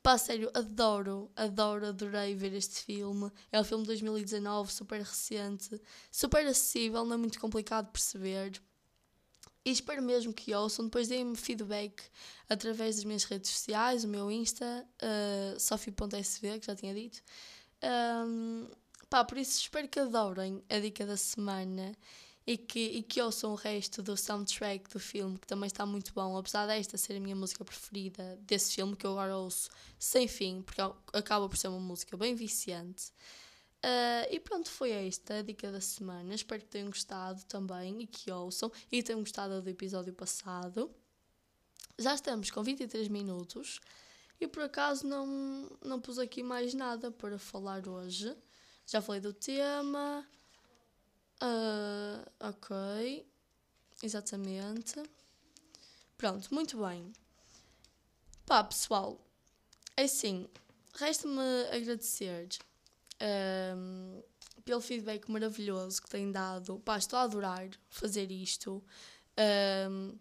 Pá, 0.05 0.19
sério, 0.19 0.51
adoro, 0.53 1.31
adoro, 1.35 1.87
adorei 1.87 2.35
ver 2.35 2.53
este 2.53 2.83
filme. 2.83 3.31
É 3.51 3.59
um 3.59 3.63
filme 3.63 3.81
de 3.81 3.87
2019, 3.87 4.71
super 4.71 5.01
recente, 5.01 5.81
super 6.11 6.45
acessível, 6.45 7.03
não 7.03 7.15
é 7.15 7.17
muito 7.17 7.39
complicado 7.39 7.87
de 7.87 7.91
perceber. 7.91 8.61
E 9.65 9.71
espero 9.71 10.03
mesmo 10.03 10.31
que 10.31 10.53
ouçam. 10.53 10.85
Depois 10.85 11.07
deem-me 11.07 11.35
feedback 11.35 12.03
através 12.47 12.97
das 12.97 13.03
minhas 13.03 13.23
redes 13.23 13.49
sociais, 13.49 14.03
o 14.03 14.07
meu 14.07 14.31
Insta, 14.31 14.87
uh, 15.01 15.59
sofi.sv, 15.59 16.59
que 16.59 16.67
já 16.67 16.75
tinha 16.75 16.93
dito. 16.93 17.23
Um, 18.27 18.69
pá, 19.09 19.25
por 19.25 19.39
isso 19.39 19.59
espero 19.59 19.87
que 19.87 19.99
adorem 19.99 20.63
a 20.69 20.77
dica 20.77 21.03
da 21.03 21.17
semana 21.17 21.97
e 22.47 22.57
que, 22.57 22.79
e 22.79 23.01
que 23.01 23.21
ouçam 23.21 23.51
o 23.51 23.55
resto 23.55 24.03
do 24.03 24.15
soundtrack 24.15 24.89
do 24.89 24.99
filme, 24.99 25.37
que 25.37 25.47
também 25.47 25.67
está 25.67 25.85
muito 25.85 26.13
bom, 26.13 26.37
apesar 26.37 26.67
desta 26.67 26.97
ser 26.97 27.15
a 27.15 27.19
minha 27.19 27.35
música 27.35 27.65
preferida 27.65 28.37
desse 28.41 28.75
filme, 28.75 28.95
que 28.95 29.05
eu 29.05 29.11
agora 29.11 29.35
ouço 29.35 29.69
sem 29.97 30.27
fim, 30.27 30.61
porque 30.61 30.79
acaba 31.13 31.49
por 31.49 31.57
ser 31.57 31.69
uma 31.69 31.79
música 31.79 32.15
bem 32.15 32.35
viciante. 32.35 33.11
Uh, 33.83 34.25
e 34.31 34.39
pronto, 34.39 34.69
foi 34.69 34.91
esta 34.91 35.39
a 35.39 35.41
dica 35.41 35.71
da 35.71 35.81
semana. 35.81 36.33
Espero 36.33 36.61
que 36.61 36.67
tenham 36.67 36.87
gostado 36.87 37.43
também 37.45 38.01
e 38.01 38.07
que 38.07 38.31
ouçam 38.31 38.71
e 38.91 39.01
tenham 39.01 39.19
gostado 39.19 39.61
do 39.61 39.69
episódio 39.69 40.13
passado. 40.13 40.89
Já 41.97 42.13
estamos 42.15 42.49
com 42.51 42.63
23 42.63 43.07
minutos 43.07 43.79
e 44.39 44.47
por 44.47 44.63
acaso 44.63 45.05
não, 45.05 45.69
não 45.83 45.99
pus 46.01 46.19
aqui 46.19 46.43
mais 46.43 46.73
nada 46.73 47.11
para 47.11 47.37
falar 47.37 47.87
hoje. 47.87 48.35
Já 48.87 49.01
falei 49.01 49.21
do 49.21 49.33
tema, 49.33 50.27
Uh, 51.41 52.25
ok. 52.39 53.25
Exatamente. 54.01 55.01
Pronto, 56.17 56.53
muito 56.53 56.77
bem. 56.77 57.11
Pá, 58.45 58.63
pessoal, 58.63 59.19
é 59.97 60.03
assim, 60.03 60.47
resta-me 60.93 61.41
agradecer 61.71 62.47
um, 63.75 64.21
pelo 64.63 64.81
feedback 64.81 65.29
maravilhoso 65.29 66.01
que 66.01 66.09
têm 66.09 66.31
dado. 66.31 66.79
Pá, 66.79 66.97
estou 66.97 67.17
a 67.19 67.23
adorar 67.23 67.69
fazer 67.89 68.31
isto. 68.31 68.83
Um, 69.89 70.17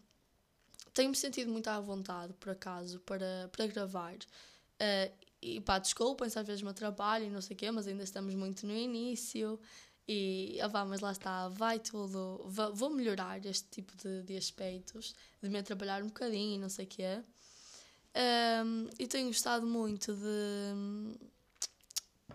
Tenho-me 0.94 1.16
sentido 1.16 1.50
muito 1.50 1.66
à 1.68 1.80
vontade, 1.80 2.32
por 2.34 2.50
acaso, 2.50 3.00
para, 3.00 3.50
para 3.50 3.66
gravar. 3.66 4.14
Uh, 4.14 5.12
e 5.42 5.60
pá, 5.60 5.78
desculpem 5.78 6.28
se 6.30 6.38
às 6.38 6.46
vezes 6.46 6.62
me 6.62 6.70
atrapalho 6.70 7.26
e 7.26 7.30
não 7.30 7.42
sei 7.42 7.54
o 7.54 7.58
quê, 7.58 7.70
mas 7.70 7.88
ainda 7.88 8.04
estamos 8.04 8.32
muito 8.34 8.64
no 8.64 8.72
início. 8.72 9.60
E, 10.06 10.58
ah, 10.60 10.68
vá, 10.68 10.84
mas 10.84 11.00
lá 11.00 11.12
está, 11.12 11.48
vai 11.48 11.78
tudo, 11.78 12.44
vou 12.74 12.90
melhorar 12.90 13.44
este 13.46 13.68
tipo 13.70 13.96
de, 13.96 14.22
de 14.22 14.36
aspectos, 14.36 15.14
de 15.42 15.48
me 15.48 15.62
trabalhar 15.62 16.02
um 16.02 16.08
bocadinho 16.08 16.56
e 16.56 16.58
não 16.58 16.68
sei 16.68 16.84
o 16.84 16.88
que. 16.88 17.02
Um, 18.64 18.88
e 18.98 19.06
tenho 19.06 19.28
gostado 19.28 19.66
muito 19.66 20.14
de, 20.14 21.18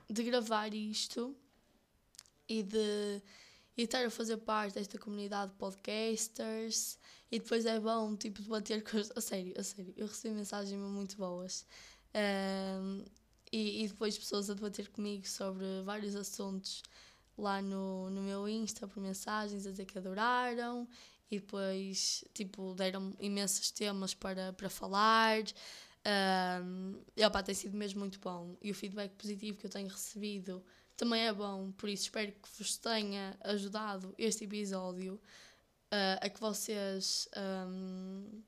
de 0.09 0.23
gravar 0.23 0.73
isto 0.73 1.35
e 2.47 2.63
de 2.63 3.21
e 3.79 3.83
estar 3.83 4.05
a 4.05 4.09
fazer 4.09 4.35
parte 4.37 4.73
desta 4.73 4.97
comunidade 4.97 5.51
de 5.51 5.57
podcasters. 5.57 6.97
E 7.31 7.39
depois 7.39 7.65
é 7.65 7.79
bom 7.79 8.13
tipo 8.13 8.41
debater 8.41 8.83
com 8.83 8.97
a 8.97 9.21
sério, 9.21 9.53
a 9.57 9.63
sério, 9.63 9.93
eu 9.95 10.05
recebi 10.07 10.35
mensagens 10.35 10.77
muito 10.77 11.15
boas. 11.15 11.65
Um, 12.13 13.05
e, 13.51 13.85
e 13.85 13.87
depois 13.87 14.17
pessoas 14.17 14.49
a 14.49 14.53
debater 14.53 14.89
comigo 14.89 15.25
sobre 15.25 15.65
vários 15.83 16.13
assuntos 16.13 16.83
lá 17.39 17.61
no, 17.61 18.09
no 18.09 18.21
meu 18.21 18.47
Insta 18.47 18.87
por 18.87 19.01
mensagens 19.01 19.65
a 19.65 19.71
dizer 19.71 19.85
que 19.85 19.97
adoraram 19.97 20.87
e 21.31 21.39
depois 21.39 22.23
tipo 22.33 22.73
deram 22.73 23.13
imensos 23.19 23.71
temas 23.71 24.13
para, 24.13 24.53
para 24.53 24.69
falar 24.69 25.43
um, 26.63 27.01
e 27.15 27.25
opa, 27.25 27.43
tem 27.43 27.55
sido 27.55 27.77
mesmo 27.77 27.99
muito 27.99 28.19
bom 28.19 28.55
e 28.61 28.71
o 28.71 28.75
feedback 28.75 29.13
positivo 29.15 29.57
que 29.57 29.65
eu 29.65 29.69
tenho 29.69 29.89
recebido 29.89 30.63
também 30.95 31.27
é 31.27 31.33
bom, 31.33 31.71
por 31.71 31.87
isso 31.87 32.03
espero 32.03 32.31
que 32.31 32.49
vos 32.57 32.77
tenha 32.77 33.37
ajudado 33.41 34.13
este 34.17 34.43
episódio 34.43 35.15
uh, 35.93 36.19
a 36.21 36.29
que 36.29 36.39
vocês 36.39 37.27
um, 37.37 38.41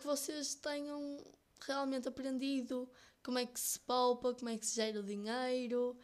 que 0.00 0.06
vocês 0.06 0.54
tenham 0.54 1.22
realmente 1.60 2.08
aprendido 2.08 2.88
como 3.22 3.38
é 3.38 3.46
que 3.46 3.58
se 3.58 3.78
poupa, 3.80 4.32
como 4.34 4.48
é 4.48 4.56
que 4.56 4.64
se 4.64 4.76
gera 4.76 5.00
o 5.00 5.02
dinheiro. 5.02 5.96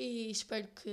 E 0.00 0.30
espero 0.30 0.68
que, 0.68 0.90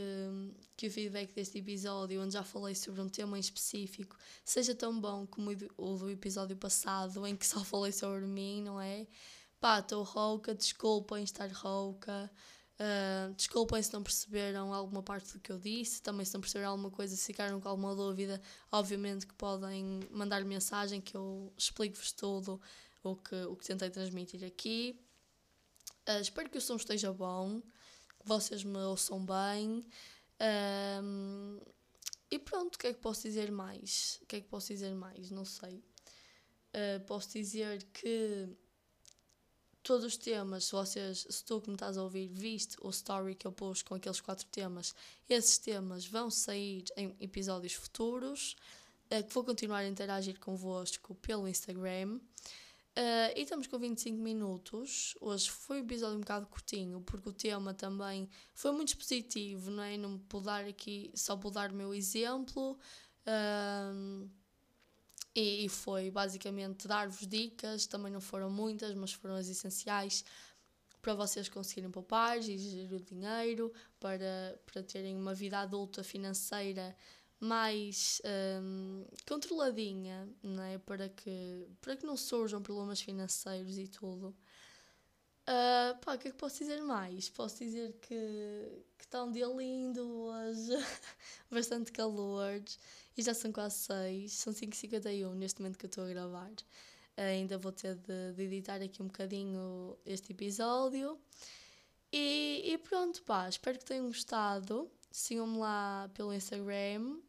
que 0.76 0.88
o 0.88 0.92
feedback 0.92 1.32
deste 1.34 1.60
episódio, 1.60 2.22
onde 2.24 2.34
já 2.34 2.44
falei 2.44 2.74
sobre 2.74 3.02
um 3.02 3.08
tema 3.08 3.38
em 3.38 3.40
específico, 3.40 4.18
seja 4.44 4.74
tão 4.74 5.00
bom 5.00 5.28
como 5.28 5.52
o 5.78 5.96
do- 5.96 6.10
episódio 6.10 6.58
passado, 6.58 7.26
em 7.28 7.36
que 7.36 7.46
só 7.46 7.64
falei 7.64 7.92
sobre 7.92 8.26
mim, 8.26 8.64
não 8.64 8.82
é? 8.82 9.06
Pá, 9.60 9.80
estou 9.80 10.02
rouca, 10.04 10.56
desculpem 10.56 11.24
estar 11.24 11.48
rouca. 11.52 12.32
ah, 12.80 13.32
desculpem 13.38 13.82
se 13.84 13.94
não 13.94 14.02
perceberam 14.04 14.74
alguma 14.74 15.04
parte 15.04 15.34
do 15.34 15.40
que 15.40 15.52
eu 15.52 15.60
disse, 15.60 16.02
também 16.02 16.26
se 16.26 16.34
não 16.34 16.42
perceberam 16.42 16.72
alguma 16.72 16.90
coisa, 16.92 17.16
se 17.16 17.28
ficaram 17.28 17.62
com 17.62 17.70
alguma 17.70 17.96
dúvida, 17.96 18.42
obviamente 18.72 19.28
que 19.28 19.34
podem 19.36 20.00
mandar 20.12 20.44
mensagem 20.44 21.00
que 21.00 21.16
eu 21.16 21.54
explico-vos 21.58 22.12
tudo 22.12 22.60
o 23.04 23.16
que, 23.16 23.36
o 23.46 23.56
que 23.56 23.66
tentei 23.68 23.90
transmitir 23.92 24.44
aqui. 24.44 25.00
Ah, 26.08 26.20
espero 26.20 26.50
que 26.50 26.58
o 26.58 26.62
som 26.62 26.76
esteja 26.76 27.14
bom, 27.14 27.62
vocês 28.26 28.64
me 28.64 28.78
ouçam 28.80 29.26
bem. 29.26 29.84
Ahm, 30.40 31.60
e 32.30 32.40
pronto, 32.40 32.76
o 32.76 32.80
que 32.80 32.88
é 32.88 32.94
que 32.94 33.00
posso 33.00 33.22
dizer 33.22 33.52
mais? 33.52 34.20
O 34.24 34.26
que 34.26 34.38
é 34.38 34.42
que 34.42 34.48
posso 34.48 34.68
dizer 34.68 34.94
mais? 34.94 35.32
Não 35.32 35.46
sei. 35.46 35.82
Ah, 36.76 37.00
posso 37.08 37.30
dizer 37.32 37.84
que 37.94 38.50
todos 39.82 40.04
os 40.06 40.18
temas, 40.18 40.66
se 40.66 40.72
vocês, 40.74 41.26
se 41.30 41.44
tu 41.46 41.62
que 41.62 41.70
me 41.70 41.76
estás 41.76 41.98
a 41.98 42.04
ouvir, 42.04 42.28
viste 42.28 42.76
o 42.82 42.90
story 42.90 43.34
que 43.34 43.48
eu 43.48 43.52
pus 43.52 43.82
com 43.82 43.96
aqueles 43.96 44.20
quatro 44.20 44.46
temas, 44.48 44.94
esses 45.30 45.58
temas 45.58 46.06
vão 46.06 46.30
sair 46.30 46.84
em 46.98 47.16
episódios 47.22 47.74
futuros, 47.74 48.58
ah, 49.10 49.24
que 49.24 49.34
vou 49.34 49.46
continuar 49.46 49.80
a 49.80 49.88
interagir 49.88 50.38
convosco 50.38 51.16
pelo 51.16 51.48
Instagram. 51.48 52.20
Uh, 52.98 53.28
e 53.36 53.42
estamos 53.42 53.68
com 53.68 53.78
25 53.78 54.18
minutos. 54.18 55.16
Hoje 55.20 55.50
foi 55.52 55.82
um 55.82 55.84
episódio 55.84 56.16
um 56.16 56.22
bocado 56.22 56.46
curtinho, 56.46 57.02
porque 57.02 57.28
o 57.28 57.34
tema 57.34 57.74
também 57.74 58.30
foi 58.54 58.72
muito 58.72 58.90
expositivo, 58.90 59.70
não 59.70 59.84
é? 59.84 59.98
Não 59.98 60.22
vou 60.30 60.40
dar 60.40 60.64
aqui, 60.64 61.12
só 61.14 61.36
vou 61.36 61.52
dar 61.52 61.72
o 61.72 61.76
meu 61.76 61.94
exemplo. 61.94 62.80
Um, 63.28 64.30
e, 65.36 65.66
e 65.66 65.70
foi 65.70 66.10
basicamente 66.10 66.88
dar-vos 66.88 67.28
dicas, 67.28 67.86
também 67.86 68.14
não 68.14 68.22
foram 68.22 68.50
muitas, 68.50 68.96
mas 68.96 69.12
foram 69.12 69.36
as 69.36 69.50
essenciais 69.50 70.24
para 71.02 71.14
vocês 71.14 71.50
conseguirem 71.50 71.92
poupar 71.92 72.38
e 72.40 72.58
gerir 72.58 72.94
o 72.94 73.00
dinheiro, 73.02 73.74
para, 74.00 74.58
para 74.66 74.82
terem 74.82 75.18
uma 75.18 75.36
vida 75.36 75.60
adulta 75.60 76.02
financeira 76.02 76.96
mais 77.46 78.22
hum, 78.62 79.06
controladinha, 79.28 80.28
não 80.44 80.64
é? 80.64 80.78
para, 80.78 81.10
que, 81.10 81.68
para 81.82 81.96
que 81.96 82.06
não 82.06 82.18
surjam 82.18 82.62
problemas 82.62 83.02
financeiros 83.02 83.78
e 83.78 83.88
tudo. 83.88 84.36
Ah, 85.48 85.98
pá, 86.02 86.16
o 86.16 86.18
que 86.18 86.30
é 86.30 86.32
que 86.32 86.38
posso 86.38 86.60
dizer 86.60 86.82
mais? 86.82 87.30
Posso 87.30 87.60
dizer 87.60 87.94
que, 88.02 88.84
que 88.98 89.06
está 89.06 89.24
um 89.24 89.32
dia 89.32 89.46
lindo 89.46 90.02
hoje, 90.02 90.72
bastante 91.52 91.92
calor, 91.92 92.64
e 93.16 93.22
já 93.22 93.34
são 93.34 93.52
quase 93.52 93.76
6, 93.86 94.34
são 94.34 94.54
5h51 94.54 95.34
neste 95.36 95.62
momento 95.62 95.78
que 95.78 95.86
eu 95.86 95.90
estou 95.90 96.04
a 96.06 96.08
gravar. 96.08 96.52
ainda 97.16 97.58
vou 97.60 97.72
ter 97.72 97.96
de, 97.96 98.34
de 98.34 98.44
editar 98.44 98.82
aqui 98.82 99.02
um 99.04 99.08
bocadinho 99.08 99.98
este 100.06 100.32
episódio. 100.34 101.20
E, 102.12 102.64
e 102.66 102.78
pronto, 102.80 103.22
pá, 103.24 103.48
espero 103.50 103.78
que 103.78 103.86
tenham 103.86 104.08
gostado. 104.08 104.90
Sigam-me 105.12 105.58
lá 105.60 106.10
pelo 106.14 106.34
Instagram. 106.34 107.20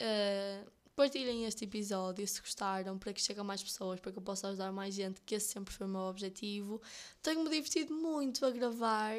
Uh, 0.00 0.70
partilhem 0.96 1.44
este 1.44 1.64
episódio 1.64 2.26
se 2.26 2.40
gostaram, 2.40 2.98
para 2.98 3.12
que 3.12 3.20
chegue 3.20 3.40
a 3.40 3.44
mais 3.44 3.62
pessoas, 3.62 4.00
para 4.00 4.12
que 4.12 4.18
eu 4.18 4.22
possa 4.22 4.48
ajudar 4.48 4.72
mais 4.72 4.94
gente, 4.94 5.20
que 5.22 5.34
esse 5.34 5.48
sempre 5.48 5.72
foi 5.72 5.86
o 5.86 5.90
meu 5.90 6.02
objetivo. 6.02 6.80
Tenho-me 7.22 7.48
divertido 7.48 7.94
muito 7.94 8.44
a 8.44 8.50
gravar 8.50 9.16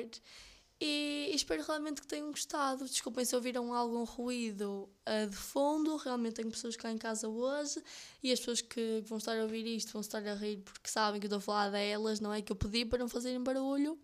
e 0.79 1.31
espero 1.33 1.63
realmente 1.63 2.01
que 2.01 2.07
tenham 2.07 2.31
gostado. 2.31 2.85
Desculpem 2.85 3.23
se 3.23 3.35
ouviram 3.35 3.73
algum 3.73 4.03
ruído 4.03 4.89
uh, 5.07 5.29
de 5.29 5.35
fundo, 5.35 5.95
realmente 5.97 6.33
tenho 6.35 6.49
pessoas 6.49 6.75
cá 6.75 6.91
em 6.91 6.97
casa 6.97 7.27
hoje 7.27 7.81
e 8.23 8.31
as 8.31 8.39
pessoas 8.39 8.61
que 8.61 9.03
vão 9.05 9.19
estar 9.19 9.37
a 9.37 9.43
ouvir 9.43 9.65
isto 9.65 9.91
vão 9.91 10.01
estar 10.01 10.25
a 10.27 10.33
rir 10.33 10.57
porque 10.57 10.89
sabem 10.89 11.19
que 11.19 11.27
eu 11.27 11.29
estou 11.29 11.37
a 11.37 11.41
falar 11.41 11.69
delas, 11.69 12.19
não 12.19 12.33
é? 12.33 12.41
Que 12.41 12.51
eu 12.51 12.55
pedi 12.55 12.83
para 12.85 12.97
não 12.97 13.07
fazerem 13.07 13.41
barulho, 13.41 13.99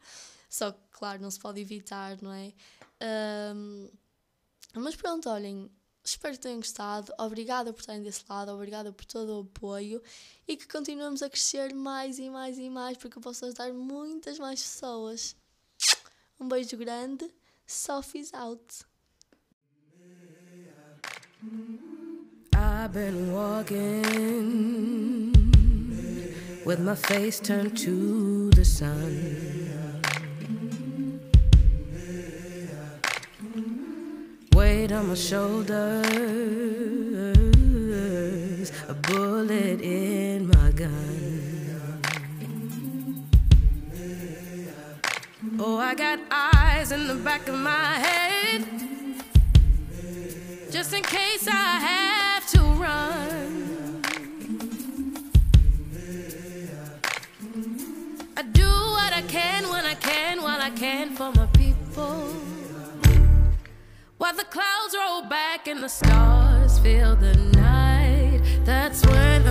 só 0.50 0.72
que, 0.72 0.80
claro, 0.92 1.22
não 1.22 1.32
se 1.32 1.40
pode 1.40 1.60
evitar, 1.60 2.22
não 2.22 2.32
é? 2.32 2.54
Um, 3.56 3.90
mas 4.76 4.96
pronto, 4.96 5.30
olhem, 5.30 5.72
espero 6.10 6.34
que 6.36 6.40
tenham 6.40 6.58
gostado. 6.58 7.14
Obrigada 7.18 7.74
por 7.74 7.82
estarem 7.82 8.02
desse 8.02 8.24
lado, 8.30 8.52
obrigada 8.52 8.92
por 8.92 9.06
todo 9.06 9.38
o 9.38 9.42
apoio 9.42 10.02
e 10.48 10.56
que 10.56 10.68
continuemos 10.68 11.22
a 11.22 11.30
crescer 11.30 11.74
mais 11.74 12.18
e 12.18 12.30
mais 12.30 12.58
e 12.58 12.70
mais 12.70 12.98
porque 12.98 13.18
eu 13.18 13.22
posso 13.22 13.46
ajudar 13.46 13.74
muitas 13.74 14.40
mais 14.40 14.62
pessoas. 14.62 15.36
Um 16.40 16.48
beijo 16.48 16.78
grande. 16.78 17.30
Sophie's 17.66 18.34
out. 18.34 18.86
I've 22.56 22.94
been 22.94 23.34
walking 23.34 24.04
with 26.66 26.80
my 26.80 26.96
face 26.96 27.40
turned 27.40 27.78
to 27.80 28.50
the 28.52 28.64
sun. 28.64 29.67
Weight 34.68 34.92
on 34.92 35.08
my 35.08 35.14
shoulders, 35.14 36.04
a 38.90 38.94
bullet 38.94 39.80
in 39.80 40.50
my 40.50 40.72
gun. 40.72 41.66
Oh, 45.58 45.78
I 45.78 45.96
got 45.96 46.20
eyes 46.30 46.92
in 46.92 47.08
the 47.08 47.16
back 47.16 47.48
of 47.48 47.56
my 47.56 47.94
head 48.08 48.68
just 50.70 50.92
in 50.94 51.02
case 51.02 51.48
I 51.48 51.70
have 51.90 52.46
to 52.50 52.60
run. 52.84 54.02
I 58.36 58.42
do 58.42 58.70
what 58.98 59.14
I 59.14 59.24
can 59.30 59.70
when 59.70 59.86
I 59.86 59.96
can 59.96 60.44
while 60.44 60.62
I 60.62 60.72
can 60.72 61.16
for 61.16 61.32
my 61.32 61.47
the 64.38 64.46
clouds 64.46 64.96
roll 64.96 65.24
back 65.24 65.68
and 65.68 65.82
the 65.82 65.90
stars 65.90 66.78
fill 66.80 67.16
the 67.16 67.36
night, 67.60 68.40
that's 68.64 69.04
when 69.08 69.44